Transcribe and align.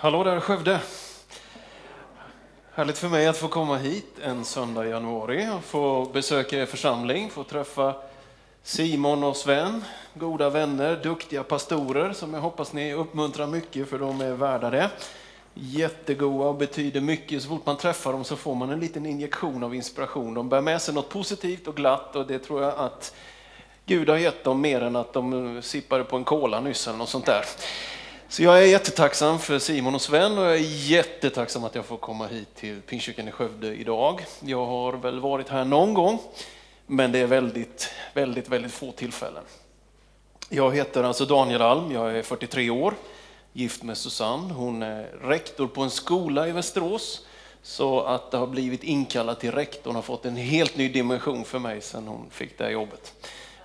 Hallå 0.00 0.24
där 0.24 0.40
Skövde! 0.40 0.80
Härligt 2.74 2.98
för 2.98 3.08
mig 3.08 3.26
att 3.26 3.36
få 3.36 3.48
komma 3.48 3.76
hit 3.76 4.18
en 4.22 4.44
söndag 4.44 4.86
i 4.86 4.90
januari 4.90 5.48
och 5.58 5.64
få 5.64 6.04
besöka 6.12 6.56
er 6.62 6.66
församling, 6.66 7.30
få 7.30 7.44
träffa 7.44 7.94
Simon 8.62 9.24
och 9.24 9.36
Sven, 9.36 9.84
goda 10.14 10.50
vänner, 10.50 11.00
duktiga 11.02 11.42
pastorer 11.42 12.12
som 12.12 12.34
jag 12.34 12.40
hoppas 12.40 12.72
ni 12.72 12.94
uppmuntrar 12.94 13.46
mycket 13.46 13.88
för 13.88 13.98
de 13.98 14.20
är 14.20 14.32
värda 14.32 14.70
det. 14.70 14.90
Jättegoda 15.54 16.48
och 16.48 16.54
betyder 16.54 17.00
mycket. 17.00 17.42
Så 17.42 17.48
fort 17.48 17.66
man 17.66 17.76
träffar 17.76 18.12
dem 18.12 18.24
så 18.24 18.36
får 18.36 18.54
man 18.54 18.70
en 18.70 18.80
liten 18.80 19.06
injektion 19.06 19.64
av 19.64 19.74
inspiration. 19.74 20.34
De 20.34 20.48
bär 20.48 20.60
med 20.60 20.82
sig 20.82 20.94
något 20.94 21.08
positivt 21.08 21.68
och 21.68 21.76
glatt 21.76 22.16
och 22.16 22.26
det 22.26 22.38
tror 22.38 22.62
jag 22.62 22.74
att 22.78 23.14
Gud 23.86 24.08
har 24.08 24.16
gett 24.16 24.44
dem 24.44 24.60
mer 24.60 24.80
än 24.80 24.96
att 24.96 25.12
de 25.12 25.60
sippade 25.62 26.04
på 26.04 26.16
en 26.16 26.24
cola 26.24 26.60
nyss 26.60 26.88
eller 26.88 26.98
något 26.98 27.08
sånt 27.08 27.26
där. 27.26 27.44
Så 28.30 28.42
jag 28.42 28.58
är 28.62 28.66
jättetacksam 28.66 29.38
för 29.38 29.58
Simon 29.58 29.94
och 29.94 30.02
Sven 30.02 30.38
och 30.38 30.44
jag 30.44 30.54
är 30.54 30.88
jättetacksam 30.90 31.64
att 31.64 31.74
jag 31.74 31.84
får 31.84 31.96
komma 31.96 32.26
hit 32.26 32.54
till 32.54 32.80
Pingstkyrkan 32.82 33.28
i 33.28 33.32
Skövde 33.32 33.74
idag. 33.74 34.24
Jag 34.40 34.66
har 34.66 34.92
väl 34.92 35.20
varit 35.20 35.48
här 35.48 35.64
någon 35.64 35.94
gång, 35.94 36.18
men 36.86 37.12
det 37.12 37.18
är 37.18 37.26
väldigt, 37.26 37.90
väldigt, 38.14 38.48
väldigt 38.48 38.72
få 38.72 38.92
tillfällen. 38.92 39.44
Jag 40.48 40.76
heter 40.76 41.04
alltså 41.04 41.24
Daniel 41.24 41.62
Alm, 41.62 41.92
jag 41.92 42.16
är 42.16 42.22
43 42.22 42.70
år, 42.70 42.94
gift 43.52 43.82
med 43.82 43.96
Susanne. 43.96 44.54
Hon 44.54 44.82
är 44.82 45.02
rektor 45.22 45.66
på 45.66 45.82
en 45.82 45.90
skola 45.90 46.48
i 46.48 46.52
Västerås. 46.52 47.26
Så 47.62 48.00
att 48.00 48.30
det 48.30 48.36
har 48.36 48.46
blivit 48.46 48.84
inkallad 48.84 49.38
till 49.38 49.52
rektorn 49.52 49.94
har 49.94 50.02
fått 50.02 50.26
en 50.26 50.36
helt 50.36 50.76
ny 50.76 50.88
dimension 50.88 51.44
för 51.44 51.58
mig 51.58 51.80
sedan 51.80 52.06
hon 52.06 52.30
fick 52.30 52.58
det 52.58 52.64
här 52.64 52.70
jobbet. 52.70 53.12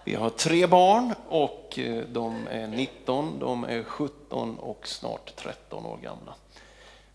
Vi 0.05 0.15
har 0.15 0.29
tre 0.29 0.67
barn 0.67 1.13
och 1.29 1.79
eh, 1.79 2.03
de 2.11 2.47
är 2.51 2.67
19, 2.67 3.39
de 3.39 3.63
är 3.63 3.83
17 3.83 4.59
och 4.59 4.87
snart 4.87 5.35
13 5.35 5.85
år 5.85 5.97
gamla. 6.03 6.33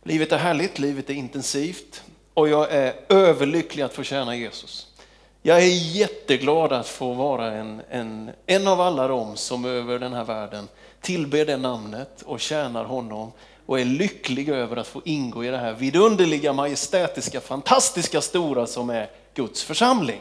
Livet 0.02 0.32
är 0.32 0.38
härligt, 0.38 0.78
livet 0.78 1.10
är 1.10 1.14
intensivt 1.14 2.02
och 2.34 2.48
jag 2.48 2.72
är 2.72 2.94
överlycklig 3.08 3.82
att 3.82 3.94
få 3.94 4.02
tjäna 4.02 4.36
Jesus. 4.36 4.86
Jag 5.42 5.58
är 5.58 5.96
jätteglad 5.96 6.72
att 6.72 6.88
få 6.88 7.12
vara 7.12 7.52
en, 7.52 7.82
en, 7.90 8.30
en 8.46 8.68
av 8.68 8.80
alla 8.80 9.08
dem 9.08 9.36
som 9.36 9.64
över 9.64 9.98
den 9.98 10.12
här 10.12 10.24
världen 10.24 10.68
tillber 11.00 11.46
det 11.46 11.56
namnet 11.56 12.22
och 12.22 12.40
tjänar 12.40 12.84
honom 12.84 13.32
och 13.66 13.80
är 13.80 13.84
lycklig 13.84 14.48
över 14.48 14.76
att 14.76 14.86
få 14.86 15.02
ingå 15.04 15.44
i 15.44 15.48
det 15.48 15.58
här 15.58 15.72
vidunderliga, 15.72 16.52
majestätiska, 16.52 17.40
fantastiska, 17.40 18.20
stora 18.20 18.66
som 18.66 18.90
är 18.90 19.10
Guds 19.34 19.62
församling. 19.62 20.20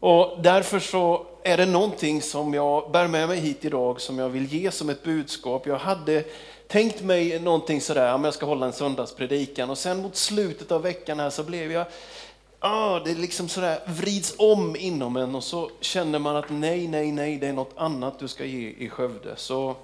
Och 0.00 0.38
därför 0.42 0.78
så 0.78 1.26
är 1.44 1.56
det 1.56 1.66
någonting 1.66 2.22
som 2.22 2.54
jag 2.54 2.90
bär 2.90 3.08
med 3.08 3.28
mig 3.28 3.40
hit 3.40 3.64
idag 3.64 4.00
som 4.00 4.18
jag 4.18 4.28
vill 4.28 4.52
ge 4.52 4.70
som 4.70 4.90
ett 4.90 5.02
budskap. 5.02 5.66
Jag 5.66 5.78
hade 5.78 6.24
tänkt 6.68 7.02
mig 7.02 7.40
någonting 7.40 7.80
sådär, 7.80 8.14
om 8.14 8.24
jag 8.24 8.34
ska 8.34 8.46
hålla 8.46 8.66
en 8.66 8.72
söndagspredikan 8.72 9.70
och 9.70 9.78
sen 9.78 10.02
mot 10.02 10.16
slutet 10.16 10.72
av 10.72 10.82
veckan 10.82 11.20
här 11.20 11.30
så 11.30 11.42
blev 11.42 11.72
jag, 11.72 11.86
ah, 12.58 12.98
det 12.98 13.14
liksom 13.14 13.48
sådär 13.48 13.78
vrids 13.86 14.34
om 14.38 14.76
inom 14.76 15.16
en 15.16 15.34
och 15.34 15.44
så 15.44 15.70
känner 15.80 16.18
man 16.18 16.36
att 16.36 16.50
nej, 16.50 16.88
nej, 16.88 17.12
nej, 17.12 17.36
det 17.36 17.46
är 17.46 17.52
något 17.52 17.74
annat 17.76 18.18
du 18.18 18.28
ska 18.28 18.44
ge 18.44 18.68
i 18.78 18.88
Skövde. 18.88 19.36
Så 19.36 19.76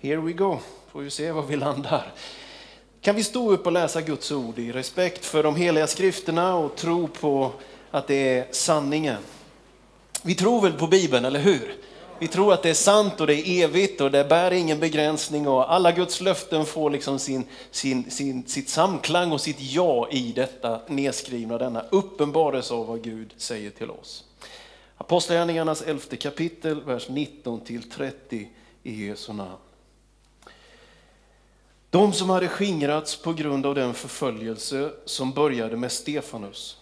here 0.00 0.20
we 0.20 0.32
go, 0.32 0.58
får 0.92 1.00
vi 1.00 1.10
se 1.10 1.32
var 1.32 1.42
vi 1.42 1.56
landar. 1.56 2.12
Kan 3.00 3.16
vi 3.16 3.24
stå 3.24 3.50
upp 3.50 3.66
och 3.66 3.72
läsa 3.72 4.00
Guds 4.00 4.32
ord 4.32 4.58
i 4.58 4.72
respekt 4.72 5.24
för 5.24 5.42
de 5.42 5.56
heliga 5.56 5.86
skrifterna 5.86 6.56
och 6.56 6.76
tro 6.76 7.08
på 7.08 7.52
att 7.90 8.06
det 8.06 8.38
är 8.38 8.46
sanningen. 8.50 9.22
Vi 10.26 10.34
tror 10.34 10.60
väl 10.60 10.72
på 10.72 10.86
Bibeln, 10.86 11.24
eller 11.24 11.40
hur? 11.40 11.74
Vi 12.18 12.28
tror 12.28 12.52
att 12.52 12.62
det 12.62 12.70
är 12.70 12.74
sant 12.74 13.20
och 13.20 13.26
det 13.26 13.34
är 13.34 13.64
evigt 13.64 14.00
och 14.00 14.10
det 14.10 14.24
bär 14.24 14.50
ingen 14.50 14.80
begränsning 14.80 15.48
och 15.48 15.72
alla 15.72 15.92
Guds 15.92 16.20
löften 16.20 16.66
får 16.66 16.90
liksom 16.90 17.18
sin, 17.18 17.44
sin, 17.70 18.10
sin, 18.10 18.46
sitt 18.46 18.68
samklang 18.68 19.32
och 19.32 19.40
sitt 19.40 19.60
ja 19.60 20.08
i 20.10 20.32
detta 20.32 20.80
nedskrivna, 20.88 21.58
denna 21.58 21.84
uppenbarelse 21.90 22.74
av 22.74 22.86
vad 22.86 23.02
Gud 23.02 23.34
säger 23.36 23.70
till 23.70 23.90
oss. 23.90 24.24
Apostlagärningarnas 24.96 25.82
elfte 25.82 26.16
kapitel, 26.16 26.84
vers 26.84 27.08
19 27.08 27.60
till 27.60 27.90
30 27.90 28.48
i 28.82 29.06
Jesu 29.06 29.32
namn. 29.32 29.50
De 31.90 32.12
som 32.12 32.30
hade 32.30 32.48
skingrats 32.48 33.16
på 33.16 33.32
grund 33.32 33.66
av 33.66 33.74
den 33.74 33.94
förföljelse 33.94 34.90
som 35.04 35.32
började 35.32 35.76
med 35.76 35.92
Stefanus 35.92 36.76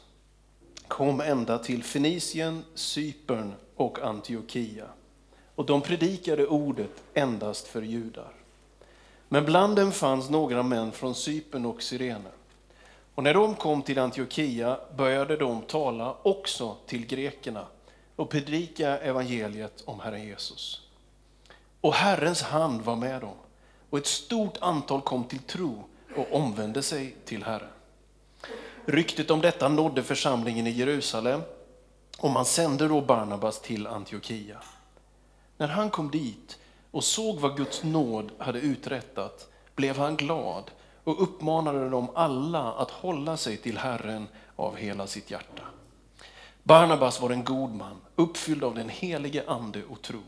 kom 0.95 1.21
ända 1.21 1.59
till 1.59 1.85
Fenicien, 1.85 2.65
Cypern 2.75 3.55
och 3.77 3.99
Antiochia. 3.99 4.87
Och 5.55 5.67
de 5.67 5.81
predikade 5.81 6.47
ordet 6.47 7.03
endast 7.15 7.67
för 7.67 7.83
judar. 7.83 8.33
Men 9.29 9.45
bland 9.45 9.77
dem 9.77 9.93
fanns 9.93 10.31
några 10.31 10.63
män 10.63 10.93
från 10.93 11.15
Cypern 11.15 11.67
och 11.67 11.83
Syrene. 11.83 12.31
Och 13.15 13.23
när 13.23 13.35
de 13.35 13.55
kom 13.55 13.83
till 13.83 13.99
Antiochia 13.99 14.79
började 14.97 15.37
de 15.37 15.63
tala 15.63 16.17
också 16.23 16.77
till 16.87 17.07
grekerna 17.07 17.67
och 18.17 18.31
predika 18.31 18.99
evangeliet 18.99 19.83
om 19.85 20.01
Herren 20.01 20.25
Jesus. 20.25 20.81
Och 21.81 21.95
Herrens 21.95 22.43
hand 22.43 22.83
var 22.83 22.97
med 22.97 23.21
dem 23.21 23.37
och 23.91 23.99
ett 23.99 24.07
stort 24.07 24.57
antal 24.61 25.01
kom 25.01 25.25
till 25.25 25.39
tro 25.39 25.85
och 26.17 26.27
omvände 26.33 26.83
sig 26.83 27.17
till 27.25 27.45
Herren. 27.45 27.74
Ryktet 28.87 29.31
om 29.31 29.41
detta 29.41 29.69
nådde 29.69 30.03
församlingen 30.03 30.67
i 30.67 30.71
Jerusalem 30.71 31.41
och 32.19 32.31
man 32.31 32.45
sände 32.45 32.89
då 32.89 33.01
Barnabas 33.01 33.61
till 33.61 33.87
Antiochia. 33.87 34.59
När 35.57 35.69
han 35.69 35.91
kom 35.91 36.11
dit 36.11 36.59
och 36.91 37.05
såg 37.05 37.41
vad 37.41 37.57
Guds 37.57 37.83
nåd 37.83 38.31
hade 38.39 38.61
uträttat 38.61 39.49
blev 39.75 39.97
han 39.97 40.17
glad 40.17 40.71
och 41.05 41.23
uppmanade 41.23 41.89
dem 41.91 42.09
alla 42.15 42.73
att 42.73 42.91
hålla 42.91 43.37
sig 43.37 43.57
till 43.57 43.79
Herren 43.79 44.29
av 44.57 44.77
hela 44.77 45.07
sitt 45.07 45.31
hjärta. 45.31 45.63
Barnabas 46.63 47.21
var 47.21 47.31
en 47.31 47.45
god 47.45 47.75
man, 47.75 47.97
uppfylld 48.17 48.65
av 48.65 48.75
den 48.75 48.89
helige 48.89 49.45
ande 49.47 49.85
och 49.85 50.03
tro. 50.03 50.23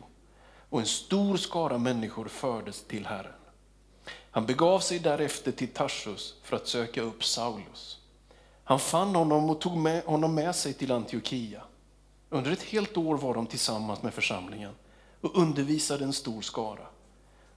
Och 0.71 0.81
en 0.81 0.87
stor 0.87 1.37
skara 1.37 1.79
människor 1.79 2.29
fördes 2.29 2.85
till 2.85 3.07
Herren. 3.07 3.33
Han 4.31 4.47
begav 4.47 4.81
sig 4.81 4.99
därefter 4.99 5.53
till 5.53 5.69
Tarsus 5.69 6.35
för 6.43 6.57
att 6.57 6.69
söka 6.69 7.03
upp 7.03 7.25
Saulus. 7.25 7.99
Han 8.69 8.79
fann 8.79 9.15
honom 9.15 9.51
och 9.51 9.61
tog 9.61 9.77
med 9.77 10.05
honom 10.05 10.35
med 10.35 10.55
sig 10.55 10.73
till 10.73 10.93
Antiochia. 10.93 11.63
Under 12.31 12.51
ett 12.51 12.63
helt 12.63 12.97
år 12.97 13.17
var 13.17 13.35
de 13.35 13.47
tillsammans 13.47 14.03
med 14.03 14.15
församlingen 14.15 14.73
och 15.21 15.39
undervisade 15.39 16.05
en 16.05 16.13
stor 16.13 16.43
skara. 16.43 16.87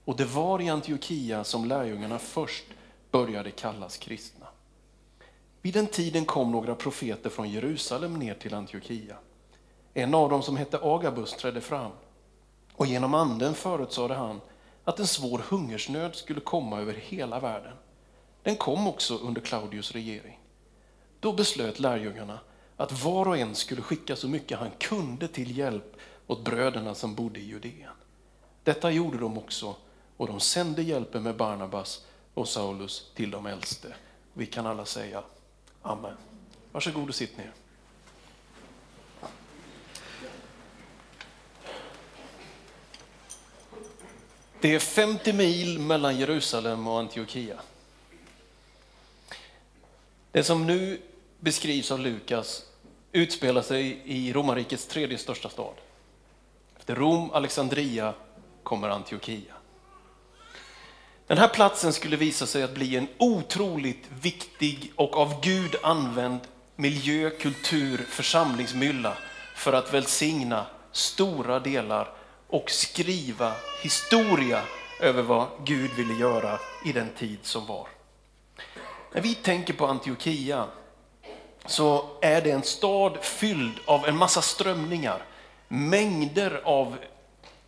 Och 0.04 0.16
det 0.16 0.24
var 0.24 0.60
i 0.60 0.68
Antiochia 0.68 1.44
som 1.44 1.64
lärjungarna 1.64 2.18
först 2.18 2.64
började 3.10 3.50
kallas 3.50 3.96
kristna. 3.96 4.46
Vid 5.62 5.74
den 5.74 5.86
tiden 5.86 6.24
kom 6.24 6.52
några 6.52 6.74
profeter 6.74 7.30
från 7.30 7.50
Jerusalem 7.50 8.14
ner 8.14 8.34
till 8.34 8.54
Antiochia. 8.54 9.16
En 9.94 10.14
av 10.14 10.30
dem 10.30 10.42
som 10.42 10.56
hette 10.56 10.78
Agabus 10.82 11.32
trädde 11.32 11.60
fram 11.60 11.92
och 12.74 12.86
genom 12.86 13.14
anden 13.14 13.54
förutsade 13.54 14.14
han 14.14 14.40
att 14.84 14.98
en 14.98 15.06
svår 15.06 15.38
hungersnöd 15.38 16.14
skulle 16.14 16.40
komma 16.40 16.80
över 16.80 16.94
hela 16.94 17.40
världen. 17.40 17.76
Den 18.42 18.56
kom 18.56 18.88
också 18.88 19.16
under 19.16 19.40
Claudius 19.40 19.92
regering. 19.92 20.39
Då 21.20 21.32
beslöt 21.32 21.78
lärjungarna 21.78 22.38
att 22.76 23.04
var 23.04 23.28
och 23.28 23.36
en 23.36 23.54
skulle 23.54 23.82
skicka 23.82 24.16
så 24.16 24.28
mycket 24.28 24.58
han 24.58 24.70
kunde 24.78 25.28
till 25.28 25.58
hjälp 25.58 25.96
åt 26.26 26.44
bröderna 26.44 26.94
som 26.94 27.14
bodde 27.14 27.40
i 27.40 27.44
Judeen. 27.44 27.92
Detta 28.64 28.90
gjorde 28.90 29.18
de 29.18 29.38
också 29.38 29.76
och 30.16 30.26
de 30.26 30.40
sände 30.40 30.82
hjälpen 30.82 31.22
med 31.22 31.36
Barnabas 31.36 32.06
och 32.34 32.48
Saulus 32.48 33.10
till 33.14 33.30
de 33.30 33.46
äldste. 33.46 33.94
Vi 34.32 34.46
kan 34.46 34.66
alla 34.66 34.84
säga 34.84 35.22
Amen. 35.82 36.16
Varsågod 36.72 37.08
och 37.08 37.14
sitt 37.14 37.36
ner. 37.36 37.52
Det 44.60 44.74
är 44.74 44.78
50 44.78 45.32
mil 45.32 45.78
mellan 45.78 46.18
Jerusalem 46.18 46.86
och 46.86 46.98
Antiochia. 46.98 47.60
Det 50.32 50.44
som 50.44 50.66
nu 50.66 51.00
beskrivs 51.40 51.90
av 51.90 52.00
Lukas 52.00 52.62
utspelar 53.12 53.62
sig 53.62 54.02
i 54.04 54.32
romarrikets 54.32 54.86
tredje 54.86 55.18
största 55.18 55.48
stad. 55.48 55.74
Efter 56.78 56.94
Rom, 56.94 57.30
Alexandria 57.30 58.14
kommer 58.62 58.88
Antiochia. 58.88 59.54
Den 61.26 61.38
här 61.38 61.48
platsen 61.48 61.92
skulle 61.92 62.16
visa 62.16 62.46
sig 62.46 62.62
att 62.62 62.74
bli 62.74 62.96
en 62.96 63.08
otroligt 63.18 64.08
viktig 64.22 64.92
och 64.96 65.16
av 65.16 65.40
Gud 65.42 65.76
använd 65.82 66.40
miljö, 66.76 67.30
kultur, 67.30 67.98
församlingsmylla 67.98 69.16
för 69.54 69.72
att 69.72 69.94
välsigna 69.94 70.66
stora 70.92 71.60
delar 71.60 72.12
och 72.46 72.70
skriva 72.70 73.52
historia 73.82 74.62
över 75.00 75.22
vad 75.22 75.48
Gud 75.64 75.90
ville 75.90 76.14
göra 76.14 76.58
i 76.84 76.92
den 76.92 77.08
tid 77.18 77.38
som 77.42 77.66
var. 77.66 77.88
När 79.12 79.20
vi 79.20 79.34
tänker 79.34 79.74
på 79.74 79.86
Antiochia 79.86 80.66
så 81.66 82.04
är 82.20 82.40
det 82.40 82.50
en 82.50 82.62
stad 82.62 83.18
fylld 83.20 83.80
av 83.84 84.08
en 84.08 84.16
massa 84.16 84.42
strömningar, 84.42 85.22
mängder 85.68 86.60
av 86.64 86.96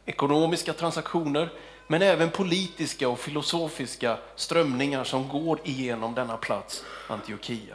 ekonomiska 0.06 0.73
transaktioner, 0.73 1.49
men 1.87 2.03
även 2.03 2.31
politiska 2.31 3.09
och 3.09 3.19
filosofiska 3.19 4.19
strömningar 4.37 5.05
som 5.05 5.29
går 5.29 5.61
igenom 5.65 6.15
denna 6.15 6.37
plats, 6.37 6.85
Antiochia. 7.09 7.75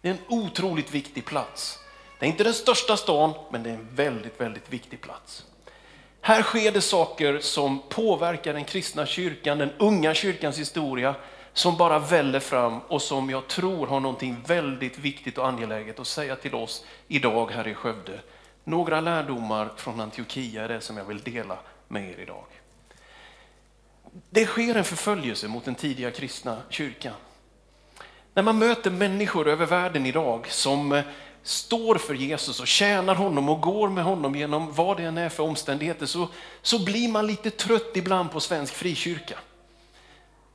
Det 0.00 0.08
är 0.08 0.12
en 0.12 0.18
otroligt 0.28 0.94
viktig 0.94 1.24
plats. 1.24 1.78
Det 2.18 2.26
är 2.26 2.30
inte 2.30 2.44
den 2.44 2.54
största 2.54 2.96
stan, 2.96 3.32
men 3.50 3.62
det 3.62 3.70
är 3.70 3.74
en 3.74 3.88
väldigt, 3.94 4.40
väldigt 4.40 4.72
viktig 4.72 5.00
plats. 5.00 5.44
Här 6.20 6.42
sker 6.42 6.72
det 6.72 6.80
saker 6.80 7.40
som 7.40 7.82
påverkar 7.88 8.54
den 8.54 8.64
kristna 8.64 9.06
kyrkan, 9.06 9.58
den 9.58 9.70
unga 9.78 10.14
kyrkans 10.14 10.58
historia, 10.58 11.14
som 11.58 11.76
bara 11.76 11.98
väller 11.98 12.40
fram 12.40 12.80
och 12.88 13.02
som 13.02 13.30
jag 13.30 13.48
tror 13.48 13.86
har 13.86 14.00
någonting 14.00 14.36
väldigt 14.46 14.98
viktigt 14.98 15.38
och 15.38 15.48
angeläget 15.48 16.00
att 16.00 16.06
säga 16.06 16.36
till 16.36 16.54
oss 16.54 16.84
idag 17.08 17.50
här 17.50 17.68
i 17.68 17.74
Skövde. 17.74 18.20
Några 18.64 19.00
lärdomar 19.00 19.72
från 19.76 20.00
Antiochia 20.00 20.64
är 20.64 20.68
det 20.68 20.80
som 20.80 20.96
jag 20.96 21.04
vill 21.04 21.22
dela 21.22 21.58
med 21.88 22.10
er 22.10 22.20
idag. 22.20 22.44
Det 24.30 24.46
sker 24.46 24.74
en 24.74 24.84
förföljelse 24.84 25.48
mot 25.48 25.64
den 25.64 25.74
tidiga 25.74 26.10
kristna 26.10 26.58
kyrkan. 26.70 27.14
När 28.34 28.42
man 28.42 28.58
möter 28.58 28.90
människor 28.90 29.48
över 29.48 29.66
världen 29.66 30.06
idag 30.06 30.50
som 30.50 30.92
eh, 30.92 31.04
står 31.42 31.94
för 31.94 32.14
Jesus 32.14 32.60
och 32.60 32.66
tjänar 32.66 33.14
honom 33.14 33.48
och 33.48 33.60
går 33.60 33.88
med 33.88 34.04
honom 34.04 34.34
genom 34.34 34.72
vad 34.72 34.96
det 34.96 35.04
än 35.04 35.18
är 35.18 35.28
för 35.28 35.42
omständigheter 35.42 36.06
så, 36.06 36.28
så 36.62 36.84
blir 36.84 37.08
man 37.08 37.26
lite 37.26 37.50
trött 37.50 37.92
ibland 37.94 38.30
på 38.32 38.40
svensk 38.40 38.74
frikyrka. 38.74 39.38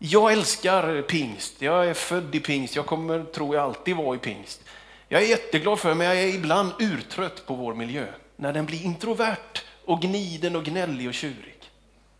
Jag 0.05 0.33
älskar 0.33 1.01
pingst, 1.01 1.61
jag 1.61 1.87
är 1.87 1.93
född 1.93 2.35
i 2.35 2.39
pingst, 2.39 2.75
jag 2.75 2.85
kommer, 2.85 3.23
tror 3.23 3.55
jag, 3.55 3.63
alltid 3.63 3.95
vara 3.95 4.15
i 4.15 4.19
pingst. 4.19 4.61
Jag 5.07 5.21
är 5.21 5.25
jätteglad 5.27 5.79
för 5.79 5.89
det, 5.89 5.95
men 5.95 6.07
jag 6.07 6.17
är 6.17 6.27
ibland 6.27 6.71
urtrött 6.79 7.45
på 7.45 7.55
vår 7.55 7.73
miljö. 7.73 8.05
När 8.35 8.53
den 8.53 8.65
blir 8.65 8.85
introvert 8.85 9.61
och 9.85 10.01
gniden 10.01 10.55
och 10.55 10.63
gnällig 10.63 11.07
och 11.07 11.13
tjurig. 11.13 11.71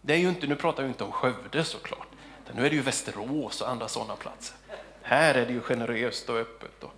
Det 0.01 0.13
är 0.13 0.18
ju 0.18 0.30
inte, 0.30 0.47
nu 0.47 0.56
pratar 0.56 0.83
vi 0.83 0.89
inte 0.89 1.03
om 1.03 1.12
Skövde 1.12 1.63
såklart, 1.63 2.07
nu 2.53 2.65
är 2.65 2.69
det 2.69 2.75
ju 2.75 2.81
Västerås 2.81 3.62
och 3.62 3.69
andra 3.69 3.88
sådana 3.88 4.15
platser. 4.15 4.56
Här 5.01 5.36
är 5.36 5.45
det 5.45 5.53
ju 5.53 5.62
generöst 5.62 6.29
och 6.29 6.38
öppet 6.38 6.83
och 6.83 6.94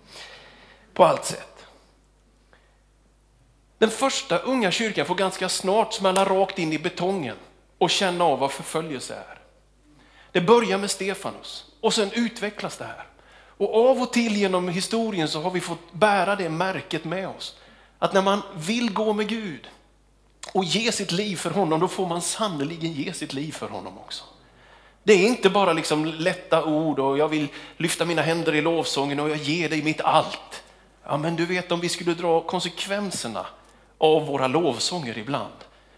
på 0.92 1.04
allt 1.04 1.24
sätt. 1.24 1.66
Den 3.78 3.90
första 3.90 4.38
unga 4.38 4.70
kyrkan 4.70 5.06
får 5.06 5.14
ganska 5.14 5.48
snart 5.48 5.92
smälla 5.92 6.24
rakt 6.24 6.58
in 6.58 6.72
i 6.72 6.78
betongen 6.78 7.36
och 7.78 7.90
känna 7.90 8.24
av 8.24 8.38
vad 8.38 8.52
förföljelse 8.52 9.14
är. 9.14 9.45
Det 10.32 10.40
börjar 10.40 10.78
med 10.78 10.90
Stefanus 10.90 11.64
och 11.80 11.94
sen 11.94 12.10
utvecklas 12.12 12.76
det 12.76 12.84
här. 12.84 13.06
Och 13.58 13.90
av 13.90 14.02
och 14.02 14.12
till 14.12 14.36
genom 14.36 14.68
historien 14.68 15.28
så 15.28 15.40
har 15.40 15.50
vi 15.50 15.60
fått 15.60 15.92
bära 15.92 16.36
det 16.36 16.48
märket 16.48 17.04
med 17.04 17.28
oss. 17.28 17.56
Att 17.98 18.12
när 18.12 18.22
man 18.22 18.42
vill 18.56 18.92
gå 18.92 19.12
med 19.12 19.28
Gud 19.28 19.68
och 20.52 20.64
ge 20.64 20.92
sitt 20.92 21.12
liv 21.12 21.36
för 21.36 21.50
honom, 21.50 21.80
då 21.80 21.88
får 21.88 22.06
man 22.06 22.22
sannerligen 22.22 22.92
ge 22.92 23.12
sitt 23.12 23.32
liv 23.32 23.52
för 23.52 23.68
honom 23.68 23.98
också. 23.98 24.24
Det 25.02 25.12
är 25.12 25.28
inte 25.28 25.50
bara 25.50 25.72
liksom 25.72 26.04
lätta 26.04 26.64
ord 26.64 26.98
och 26.98 27.18
jag 27.18 27.28
vill 27.28 27.48
lyfta 27.76 28.04
mina 28.04 28.22
händer 28.22 28.54
i 28.54 28.60
lovsången 28.60 29.20
och 29.20 29.30
jag 29.30 29.36
ger 29.36 29.68
dig 29.68 29.82
mitt 29.82 30.00
allt. 30.00 30.62
Ja, 31.04 31.16
men 31.16 31.36
du 31.36 31.46
vet 31.46 31.72
om 31.72 31.80
vi 31.80 31.88
skulle 31.88 32.14
dra 32.14 32.40
konsekvenserna 32.40 33.46
av 33.98 34.26
våra 34.26 34.46
lovsånger 34.46 35.18
ibland 35.18 35.54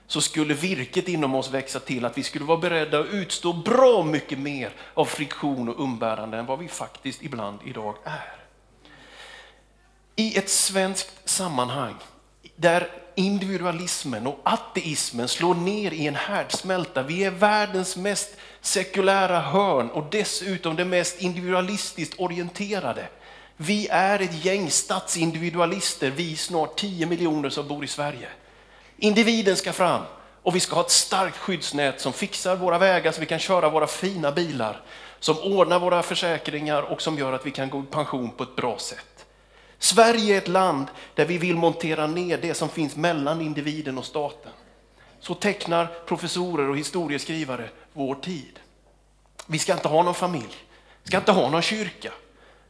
så 0.09 0.21
skulle 0.21 0.55
virket 0.55 1.09
inom 1.09 1.35
oss 1.35 1.51
växa 1.51 1.81
till 1.81 2.05
att 2.05 2.19
vi 2.19 2.23
skulle 2.23 2.45
vara 2.45 2.59
beredda 2.59 3.01
att 3.01 3.07
utstå 3.07 3.53
bra 3.53 4.03
mycket 4.03 4.39
mer 4.39 4.73
av 4.95 5.05
friktion 5.05 5.69
och 5.69 5.85
umbärande 5.85 6.39
än 6.39 6.47
vad 6.47 6.59
vi 6.59 6.69
faktiskt 6.69 7.23
ibland 7.23 7.59
idag 7.65 7.95
är. 8.05 8.35
I 10.17 10.39
ett 10.39 10.49
svenskt 10.49 11.29
sammanhang 11.29 11.95
där 12.57 12.89
individualismen 13.15 14.27
och 14.27 14.41
ateismen 14.43 15.29
slår 15.29 15.55
ner 15.55 15.93
i 15.93 16.07
en 16.07 16.15
härdsmälta. 16.15 17.03
Vi 17.03 17.25
är 17.25 17.31
världens 17.31 17.97
mest 17.97 18.37
sekulära 18.61 19.41
hörn 19.41 19.91
och 19.91 20.11
dessutom 20.11 20.77
det 20.77 20.85
mest 20.85 21.23
individualistiskt 21.23 22.21
orienterade. 22.21 23.09
Vi 23.57 23.89
är 23.89 24.19
ett 24.21 24.45
gäng 24.45 24.71
statsindividualister, 24.71 26.11
vi 26.11 26.37
snart 26.37 26.77
10 26.77 27.07
miljoner 27.07 27.51
som 27.51 27.69
bor 27.69 27.85
i 27.85 27.89
Sverige. 27.89 28.29
Individen 29.01 29.57
ska 29.57 29.73
fram 29.73 30.03
och 30.43 30.57
vi 30.57 30.61
ska 30.61 30.75
ha 30.75 30.83
ett 30.83 30.91
starkt 30.91 31.37
skyddsnät 31.37 32.01
som 32.01 32.13
fixar 32.13 32.57
våra 32.57 32.79
vägar 32.79 33.13
så 33.13 33.21
vi 33.21 33.27
kan 33.27 33.39
köra 33.39 33.69
våra 33.69 33.87
fina 33.87 34.33
bilar, 34.33 34.83
som 35.21 35.39
ordnar 35.39 35.79
våra 35.79 36.03
försäkringar 36.03 36.83
och 36.83 37.03
som 37.03 37.19
gör 37.19 37.33
att 37.33 37.47
vi 37.47 37.51
kan 37.51 37.71
gå 37.71 37.81
i 37.81 37.87
pension 37.91 38.31
på 38.31 38.43
ett 38.43 38.57
bra 38.57 38.79
sätt. 38.79 39.27
Sverige 39.79 40.35
är 40.35 40.39
ett 40.39 40.49
land 40.49 40.87
där 41.15 41.25
vi 41.25 41.39
vill 41.39 41.57
montera 41.57 42.07
ner 42.07 42.39
det 42.39 42.55
som 42.55 42.69
finns 42.69 42.97
mellan 42.97 43.41
individen 43.41 43.99
och 43.99 44.05
staten. 44.05 44.53
Så 45.21 45.35
tecknar 45.35 45.87
professorer 46.07 46.69
och 46.69 46.79
historieskrivare 46.79 47.69
vår 47.93 48.15
tid. 48.15 48.59
Vi 49.47 49.59
ska 49.59 49.73
inte 49.73 49.89
ha 49.89 50.03
någon 50.03 50.15
familj, 50.15 50.57
vi 51.03 51.09
ska 51.09 51.17
inte 51.17 51.33
ha 51.33 51.51
någon 51.51 51.63
kyrka, 51.63 52.13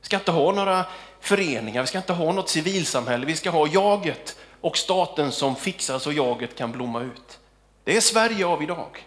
vi 0.00 0.06
ska 0.06 0.16
inte 0.16 0.30
ha 0.30 0.52
några 0.52 0.84
föreningar, 1.20 1.82
vi 1.82 1.88
ska 1.88 1.98
inte 1.98 2.12
ha 2.12 2.32
något 2.32 2.48
civilsamhälle, 2.48 3.26
vi 3.26 3.36
ska 3.36 3.50
ha 3.50 3.66
jaget 3.66 4.36
och 4.60 4.78
staten 4.78 5.32
som 5.32 5.56
fixar 5.56 5.98
så 5.98 6.12
jaget 6.12 6.56
kan 6.56 6.72
blomma 6.72 7.02
ut. 7.02 7.38
Det 7.84 7.96
är 7.96 8.00
Sverige 8.00 8.46
av 8.46 8.62
idag. 8.62 9.06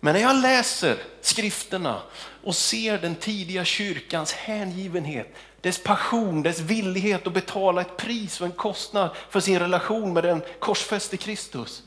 Men 0.00 0.14
när 0.14 0.20
jag 0.20 0.36
läser 0.36 0.96
skrifterna 1.20 2.02
och 2.44 2.56
ser 2.56 2.98
den 2.98 3.14
tidiga 3.14 3.64
kyrkans 3.64 4.32
hängivenhet, 4.32 5.34
dess 5.60 5.82
passion, 5.82 6.42
dess 6.42 6.60
villighet 6.60 7.26
att 7.26 7.32
betala 7.32 7.80
ett 7.80 7.96
pris 7.96 8.40
och 8.40 8.46
en 8.46 8.52
kostnad 8.52 9.10
för 9.30 9.40
sin 9.40 9.58
relation 9.58 10.12
med 10.12 10.24
den 10.24 10.42
korsfäste 10.58 11.16
Kristus, 11.16 11.82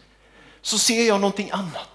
så 0.62 0.78
ser 0.78 1.08
jag 1.08 1.22
någonting 1.22 1.52
annat. 1.52 1.90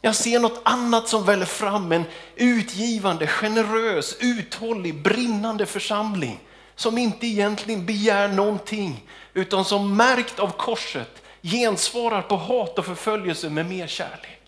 Jag 0.00 0.14
ser 0.14 0.40
något 0.40 0.60
annat 0.62 1.08
som 1.08 1.24
väller 1.24 1.46
fram, 1.46 1.92
en 1.92 2.04
utgivande, 2.36 3.26
generös, 3.26 4.16
uthållig, 4.20 5.02
brinnande 5.02 5.66
församling 5.66 6.40
som 6.78 6.98
inte 6.98 7.26
egentligen 7.26 7.86
begär 7.86 8.28
någonting 8.28 9.04
utan 9.34 9.64
som 9.64 9.96
märkt 9.96 10.38
av 10.38 10.50
korset 10.50 11.22
gensvarar 11.42 12.22
på 12.22 12.36
hat 12.36 12.78
och 12.78 12.86
förföljelse 12.86 13.50
med 13.50 13.66
mer 13.66 13.86
kärlek. 13.86 14.40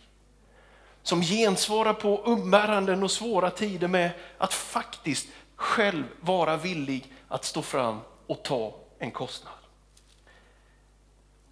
Som 1.02 1.22
gensvarar 1.22 1.92
på 1.92 2.22
umbäranden 2.26 3.02
och 3.02 3.10
svåra 3.10 3.50
tider 3.50 3.88
med 3.88 4.10
att 4.38 4.54
faktiskt 4.54 5.28
själv 5.56 6.04
vara 6.20 6.56
villig 6.56 7.12
att 7.28 7.44
stå 7.44 7.62
fram 7.62 8.00
och 8.26 8.42
ta 8.42 8.76
en 8.98 9.10
kostnad. 9.10 9.54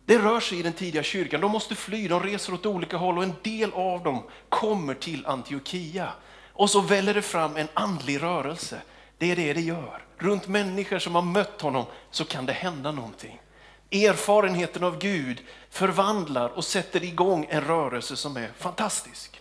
Det 0.05 0.19
rör 0.19 0.41
sig 0.41 0.59
i 0.59 0.63
den 0.63 0.73
tidiga 0.73 1.03
kyrkan. 1.03 1.41
De 1.41 1.51
måste 1.51 1.75
fly, 1.75 2.09
de 2.09 2.23
reser 2.23 2.55
åt 2.55 2.67
olika 2.67 2.97
håll 2.97 3.19
och 3.19 3.25
en 3.25 3.37
del 3.43 3.73
av 3.73 4.03
dem 4.03 4.23
kommer 4.49 4.95
till 4.95 5.27
Antiochia. 5.27 6.13
Och 6.53 6.71
så 6.71 6.81
väller 6.81 7.15
det 7.15 7.23
fram 7.23 7.57
en 7.57 7.69
andlig 7.75 8.23
rörelse. 8.23 8.81
Det 9.19 9.33
är 9.33 9.37
det 9.37 9.53
det 9.53 9.61
gör. 9.61 10.05
Runt 10.19 10.49
människor 10.49 10.99
som 10.99 11.15
har 11.15 11.23
mött 11.23 11.61
honom 11.61 11.85
så 12.11 12.25
kan 12.25 12.47
det 12.47 12.53
hända 12.53 12.93
någonting. 12.93 13.41
Erfarenheten 13.91 14.85
av 14.85 14.99
Gud 14.99 15.43
förvandlar 15.71 16.49
och 16.49 16.65
sätter 16.65 17.05
igång 17.05 17.47
en 17.51 17.65
rörelse 17.65 18.17
som 18.17 18.37
är 18.37 18.51
fantastisk. 18.57 19.41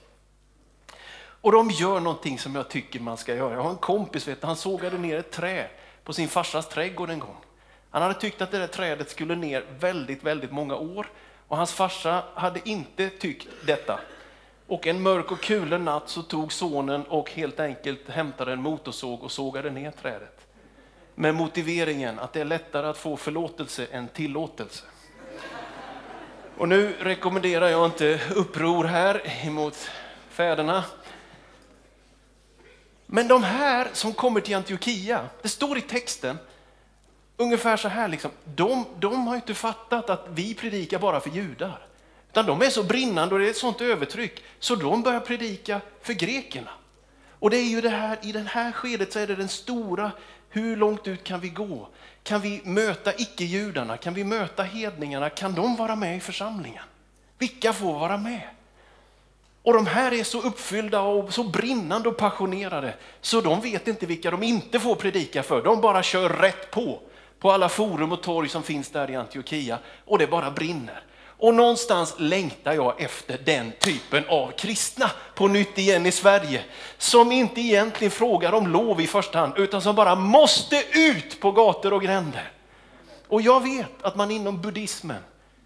Och 1.41 1.51
de 1.51 1.69
gör 1.69 1.99
någonting 1.99 2.39
som 2.39 2.55
jag 2.55 2.69
tycker 2.69 2.99
man 2.99 3.17
ska 3.17 3.35
göra. 3.35 3.53
Jag 3.53 3.61
har 3.61 3.69
en 3.69 3.77
kompis, 3.77 4.27
vet, 4.27 4.43
han 4.43 4.55
sågade 4.55 4.97
ner 4.97 5.17
ett 5.17 5.31
trä 5.31 5.67
på 6.03 6.13
sin 6.13 6.27
farsas 6.27 6.69
trädgård 6.69 7.09
en 7.09 7.19
gång. 7.19 7.35
Han 7.89 8.01
hade 8.01 8.13
tyckt 8.13 8.41
att 8.41 8.51
det 8.51 8.59
där 8.59 8.67
trädet 8.67 9.09
skulle 9.09 9.35
ner 9.35 9.65
väldigt, 9.79 10.23
väldigt 10.23 10.51
många 10.51 10.75
år 10.75 11.09
och 11.47 11.57
hans 11.57 11.73
farsa 11.73 12.23
hade 12.35 12.69
inte 12.69 13.09
tyckt 13.09 13.47
detta. 13.65 13.99
Och 14.67 14.87
en 14.87 15.01
mörk 15.01 15.31
och 15.31 15.41
kulen 15.41 15.85
natt 15.85 16.09
så 16.09 16.21
tog 16.21 16.53
sonen 16.53 17.03
och 17.03 17.31
helt 17.31 17.59
enkelt 17.59 18.09
hämtade 18.09 18.53
en 18.53 18.61
motorsåg 18.61 19.23
och 19.23 19.31
sågade 19.31 19.69
ner 19.69 19.91
trädet. 19.91 20.47
Med 21.15 21.35
motiveringen 21.35 22.19
att 22.19 22.33
det 22.33 22.41
är 22.41 22.45
lättare 22.45 22.87
att 22.87 22.97
få 22.97 23.17
förlåtelse 23.17 23.87
än 23.91 24.07
tillåtelse. 24.07 24.83
Och 26.57 26.69
nu 26.69 26.95
rekommenderar 26.99 27.67
jag 27.67 27.85
inte 27.85 28.19
uppror 28.35 28.83
här 28.83 29.45
emot 29.45 29.89
fäderna. 30.29 30.83
Men 33.05 33.27
de 33.27 33.43
här 33.43 33.87
som 33.93 34.13
kommer 34.13 34.41
till 34.41 34.55
Antiochia, 34.55 35.29
det 35.41 35.49
står 35.49 35.77
i 35.77 35.81
texten 35.81 36.37
Ungefär 37.39 37.77
så 37.77 37.87
här, 37.87 38.07
liksom. 38.07 38.31
de, 38.55 38.85
de 38.99 39.27
har 39.27 39.35
inte 39.35 39.53
fattat 39.53 40.09
att 40.09 40.25
vi 40.29 40.53
predikar 40.53 40.99
bara 40.99 41.19
för 41.19 41.29
judar. 41.29 41.86
Utan 42.37 42.59
de 42.59 42.65
är 42.65 42.69
så 42.69 42.83
brinnande 42.83 43.35
och 43.35 43.39
det 43.39 43.47
är 43.47 43.49
ett 43.49 43.57
sånt 43.57 43.81
övertryck 43.81 44.43
så 44.59 44.75
de 44.75 45.01
börjar 45.01 45.19
predika 45.19 45.81
för 46.01 46.13
grekerna. 46.13 46.69
Och 47.39 47.49
det 47.49 47.57
är 47.57 47.69
ju 47.69 47.81
det 47.81 47.89
här, 47.89 48.17
i 48.21 48.31
det 48.31 48.39
här 48.39 48.71
skedet 48.71 49.13
så 49.13 49.19
är 49.19 49.27
det 49.27 49.35
den 49.35 49.47
stora, 49.47 50.11
hur 50.49 50.75
långt 50.75 51.07
ut 51.07 51.23
kan 51.23 51.39
vi 51.39 51.49
gå? 51.49 51.87
Kan 52.23 52.41
vi 52.41 52.61
möta 52.63 53.13
icke-judarna? 53.13 53.97
Kan 53.97 54.13
vi 54.13 54.23
möta 54.23 54.63
hedningarna? 54.63 55.29
Kan 55.29 55.53
de 55.53 55.75
vara 55.75 55.95
med 55.95 56.17
i 56.17 56.19
församlingen? 56.19 56.83
Vilka 57.37 57.73
får 57.73 57.93
vara 57.93 58.17
med? 58.17 58.41
Och 59.63 59.73
de 59.73 59.87
här 59.87 60.13
är 60.13 60.23
så 60.23 60.41
uppfyllda 60.41 61.01
och 61.01 61.33
så 61.33 61.43
brinnande 61.43 62.09
och 62.09 62.17
passionerade 62.17 62.93
så 63.21 63.41
de 63.41 63.61
vet 63.61 63.87
inte 63.87 64.05
vilka 64.05 64.31
de 64.31 64.43
inte 64.43 64.79
får 64.79 64.95
predika 64.95 65.43
för. 65.43 65.61
De 65.61 65.81
bara 65.81 66.03
kör 66.03 66.29
rätt 66.29 66.71
på, 66.71 67.01
på 67.39 67.51
alla 67.51 67.69
forum 67.69 68.11
och 68.11 68.23
torg 68.23 68.49
som 68.49 68.63
finns 68.63 68.89
där 68.89 69.09
i 69.11 69.15
Antiochia 69.15 69.79
och 70.05 70.17
det 70.17 70.27
bara 70.27 70.51
brinner. 70.51 71.03
Och 71.39 71.55
någonstans 71.55 72.15
längtar 72.17 72.73
jag 72.73 73.01
efter 73.01 73.37
den 73.37 73.71
typen 73.79 74.23
av 74.29 74.51
kristna 74.51 75.11
på 75.35 75.47
nytt 75.47 75.77
igen 75.77 76.05
i 76.05 76.11
Sverige. 76.11 76.63
Som 76.97 77.31
inte 77.31 77.61
egentligen 77.61 78.11
frågar 78.11 78.53
om 78.53 78.67
lov 78.67 79.01
i 79.01 79.07
första 79.07 79.39
hand, 79.39 79.53
utan 79.57 79.81
som 79.81 79.95
bara 79.95 80.15
måste 80.15 80.83
ut 80.93 81.39
på 81.39 81.51
gator 81.51 81.93
och 81.93 82.01
gränder. 82.01 82.51
Och 83.27 83.41
jag 83.41 83.63
vet 83.63 84.01
att 84.01 84.15
man 84.15 84.31
inom 84.31 84.61
buddhismen 84.61 85.23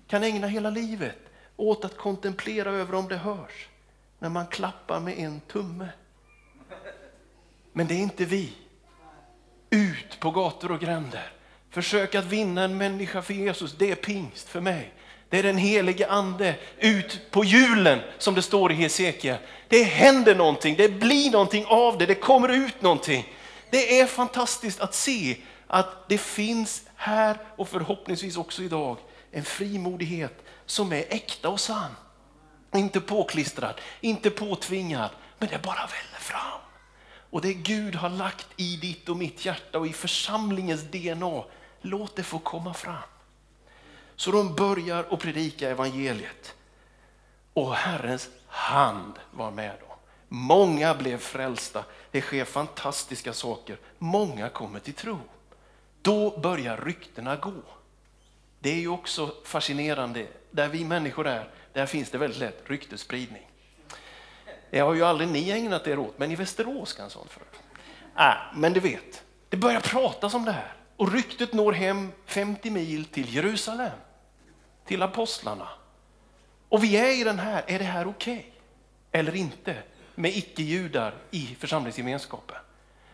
kan 0.08 0.24
ägna 0.24 0.48
hela 0.48 0.70
livet 0.70 1.18
åt 1.58 1.86
att 1.86 1.98
kontemplera 1.98 2.72
över 2.72 2.96
om 2.96 3.08
det 3.08 3.18
hörs. 3.18 3.68
När 4.20 4.30
man 4.30 4.48
klappar 4.48 5.00
med 5.00 5.20
en 5.20 5.40
tumme. 5.40 5.88
Men 7.74 7.88
det 7.88 7.94
är 7.94 8.00
inte 8.00 8.25
vi. 8.25 8.54
Ut 9.70 10.20
på 10.20 10.32
gator 10.32 10.72
och 10.72 10.80
gränder. 10.80 11.32
Försök 11.70 12.16
att 12.16 12.25
vinna 12.25 12.63
en 12.63 12.78
människa 12.78 13.22
för 13.22 13.34
Jesus, 13.34 13.75
det 13.78 13.92
är 13.92 13.96
pingst 13.96 14.50
för 14.50 14.62
mig. 14.62 14.94
Det 15.32 15.40
är 15.40 15.44
den 15.44 15.58
helige 15.58 16.08
ande 16.08 16.56
ut 16.80 17.22
på 17.32 17.44
julen 17.44 18.00
som 18.18 18.36
det 18.36 18.42
står 18.42 18.72
i 18.72 18.76
Hesekia. 18.76 19.38
Det 19.68 19.84
händer 19.84 20.36
någonting, 20.36 20.76
det 20.78 20.90
blir 20.90 21.32
någonting 21.32 21.66
av 21.66 21.98
det, 21.98 22.06
det 22.06 22.16
kommer 22.16 22.50
ut 22.50 22.82
någonting. 22.82 23.34
Det 23.70 24.00
är 24.00 24.06
fantastiskt 24.06 24.82
att 24.82 24.96
se 24.96 25.38
att 25.68 26.10
det 26.10 26.18
finns 26.18 26.82
här 26.96 27.38
och 27.56 27.70
förhoppningsvis 27.70 28.38
också 28.38 28.64
idag 28.64 28.98
en 29.32 29.44
frimodighet 29.44 30.44
som 30.66 30.94
är 30.94 31.06
äkta 31.10 31.50
och 31.50 31.60
sann. 31.60 31.96
Inte 32.76 33.02
påklistrad, 33.02 33.82
inte 34.02 34.30
påtvingad, 34.30 35.10
men 35.40 35.50
det 35.50 35.62
bara 35.62 35.76
väller 35.76 36.20
fram. 36.20 36.62
Och 37.30 37.42
det 37.42 37.54
Gud 37.54 37.96
har 37.96 38.10
lagt 38.10 38.48
i 38.58 38.76
ditt 38.76 39.10
och 39.10 39.18
mitt 39.18 39.46
hjärta 39.46 39.80
och 39.80 39.88
i 39.88 39.94
församlingens 39.94 40.82
DNA, 40.82 41.44
låt 41.82 42.16
det 42.16 42.24
få 42.24 42.40
komma 42.40 42.74
fram. 42.74 43.21
Så 44.22 44.32
de 44.32 44.56
börjar 44.56 45.06
att 45.10 45.20
predika 45.20 45.70
evangeliet. 45.70 46.56
Och 47.54 47.75
Herrens 47.75 48.30
hand 48.48 49.13
var 49.32 49.51
med 49.51 49.70
dem. 49.70 49.98
Många 50.28 50.96
blev 50.96 51.18
frälsta. 51.18 51.84
Det 52.12 52.22
sker 52.22 52.46
fantastiska 52.46 53.34
saker. 53.34 53.78
Många 53.98 54.50
kommer 54.50 54.80
till 54.80 54.94
tro. 54.94 55.20
Då 56.01 56.40
börjar 56.40 56.78
ryktena 56.78 57.36
gå. 57.36 57.63
Det 58.60 58.70
är 58.70 58.80
ju 58.80 58.88
också 58.88 59.34
fascinerande. 59.46 60.28
Där 60.51 60.68
vi 60.68 60.86
människor 60.86 61.28
är, 61.28 61.50
där 61.74 61.86
finns 61.86 62.10
det 62.10 62.18
väldigt 62.18 62.40
lätt 62.40 62.63
ryktespridning. 62.66 63.48
Det 64.70 64.80
har 64.80 64.94
ju 64.94 65.04
aldrig 65.04 65.30
ni 65.30 65.50
ägnat 65.50 65.88
er 65.88 66.00
åt, 66.00 66.20
men 66.20 66.32
i 66.32 66.36
Västerås 66.36 66.94
kan 66.94 67.10
sånt 67.10 67.32
för. 67.32 67.44
Äh, 68.18 68.36
men 68.56 68.74
du 68.74 68.80
vet, 68.80 69.24
det 69.50 69.58
börjar 69.58 69.80
pratas 69.80 70.34
om 70.34 70.46
det 70.46 70.51
här 70.51 70.74
och 70.96 71.13
ryktet 71.13 71.54
når 71.54 71.72
hem 71.72 72.12
50 72.25 72.70
mil 72.70 73.06
till 73.06 73.36
Jerusalem 73.36 73.92
till 74.86 75.04
apostlarna. 75.04 75.68
Och 76.70 76.84
vi 76.84 76.98
är 76.98 77.22
i 77.22 77.24
den 77.24 77.40
här, 77.40 77.64
är 77.68 77.80
det 77.80 77.86
här 77.86 78.08
okej? 78.08 78.38
Okay? 78.38 78.52
Eller 79.12 79.36
inte? 79.36 79.76
Med 80.16 80.38
icke-judar 80.38 81.14
i 81.32 81.56
församlingsgemenskapen. 81.60 82.58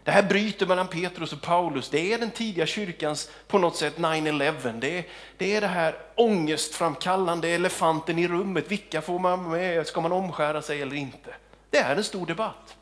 Det 0.03 0.11
här 0.11 0.23
bryter 0.23 0.65
mellan 0.65 0.87
Petrus 0.87 1.33
och 1.33 1.41
Paulus. 1.41 1.89
Det 1.89 2.13
är 2.13 2.17
den 2.17 2.31
tidiga 2.31 2.65
kyrkans 2.65 3.29
på 3.47 3.57
något 3.57 3.75
sätt 3.75 3.97
9-11. 3.97 4.79
Det 4.79 4.97
är, 4.97 5.05
det 5.37 5.55
är 5.55 5.61
det 5.61 5.67
här 5.67 5.95
ångestframkallande 6.15 7.49
elefanten 7.49 8.19
i 8.19 8.27
rummet. 8.27 8.71
Vilka 8.71 9.01
får 9.01 9.19
man 9.19 9.49
med? 9.49 9.87
Ska 9.87 10.01
man 10.01 10.11
omskära 10.11 10.61
sig 10.61 10.81
eller 10.81 10.95
inte? 10.95 11.35
Det 11.69 11.77
är 11.77 11.95
en 11.95 12.03
stor 12.03 12.25
debatt. 12.25 12.77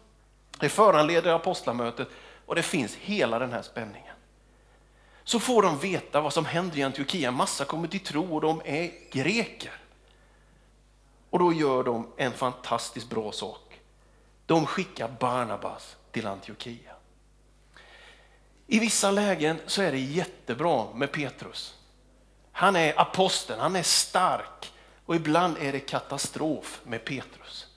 Det 0.59 0.69
föranleder 0.69 1.33
apostlamötet 1.33 2.07
och 2.45 2.55
det 2.55 2.63
finns 2.63 2.95
hela 2.95 3.39
den 3.39 3.51
här 3.51 3.61
spänningen 3.61 4.14
så 5.25 5.39
får 5.39 5.61
de 5.61 5.79
veta 5.79 6.21
vad 6.21 6.33
som 6.33 6.45
händer 6.45 6.77
i 6.77 6.83
Antiochia. 6.83 7.31
Massa 7.31 7.65
kommer 7.65 7.87
till 7.87 7.99
tro 7.99 8.35
och 8.35 8.41
de 8.41 8.61
är 8.65 8.91
greker. 9.11 9.71
Och 11.29 11.39
då 11.39 11.53
gör 11.53 11.83
de 11.83 12.07
en 12.17 12.31
fantastiskt 12.31 13.09
bra 13.09 13.31
sak. 13.31 13.81
De 14.45 14.65
skickar 14.65 15.15
Barnabas 15.19 15.95
till 16.11 16.27
Antiochia. 16.27 16.91
I 18.67 18.79
vissa 18.79 19.11
lägen 19.11 19.57
så 19.65 19.81
är 19.81 19.91
det 19.91 19.99
jättebra 19.99 20.87
med 20.93 21.11
Petrus. 21.11 21.75
Han 22.51 22.75
är 22.75 23.01
aposteln, 23.01 23.59
han 23.59 23.75
är 23.75 23.83
stark 23.83 24.73
och 25.05 25.15
ibland 25.15 25.57
är 25.57 25.71
det 25.71 25.79
katastrof 25.79 26.81
med 26.83 27.05
Petrus. 27.05 27.67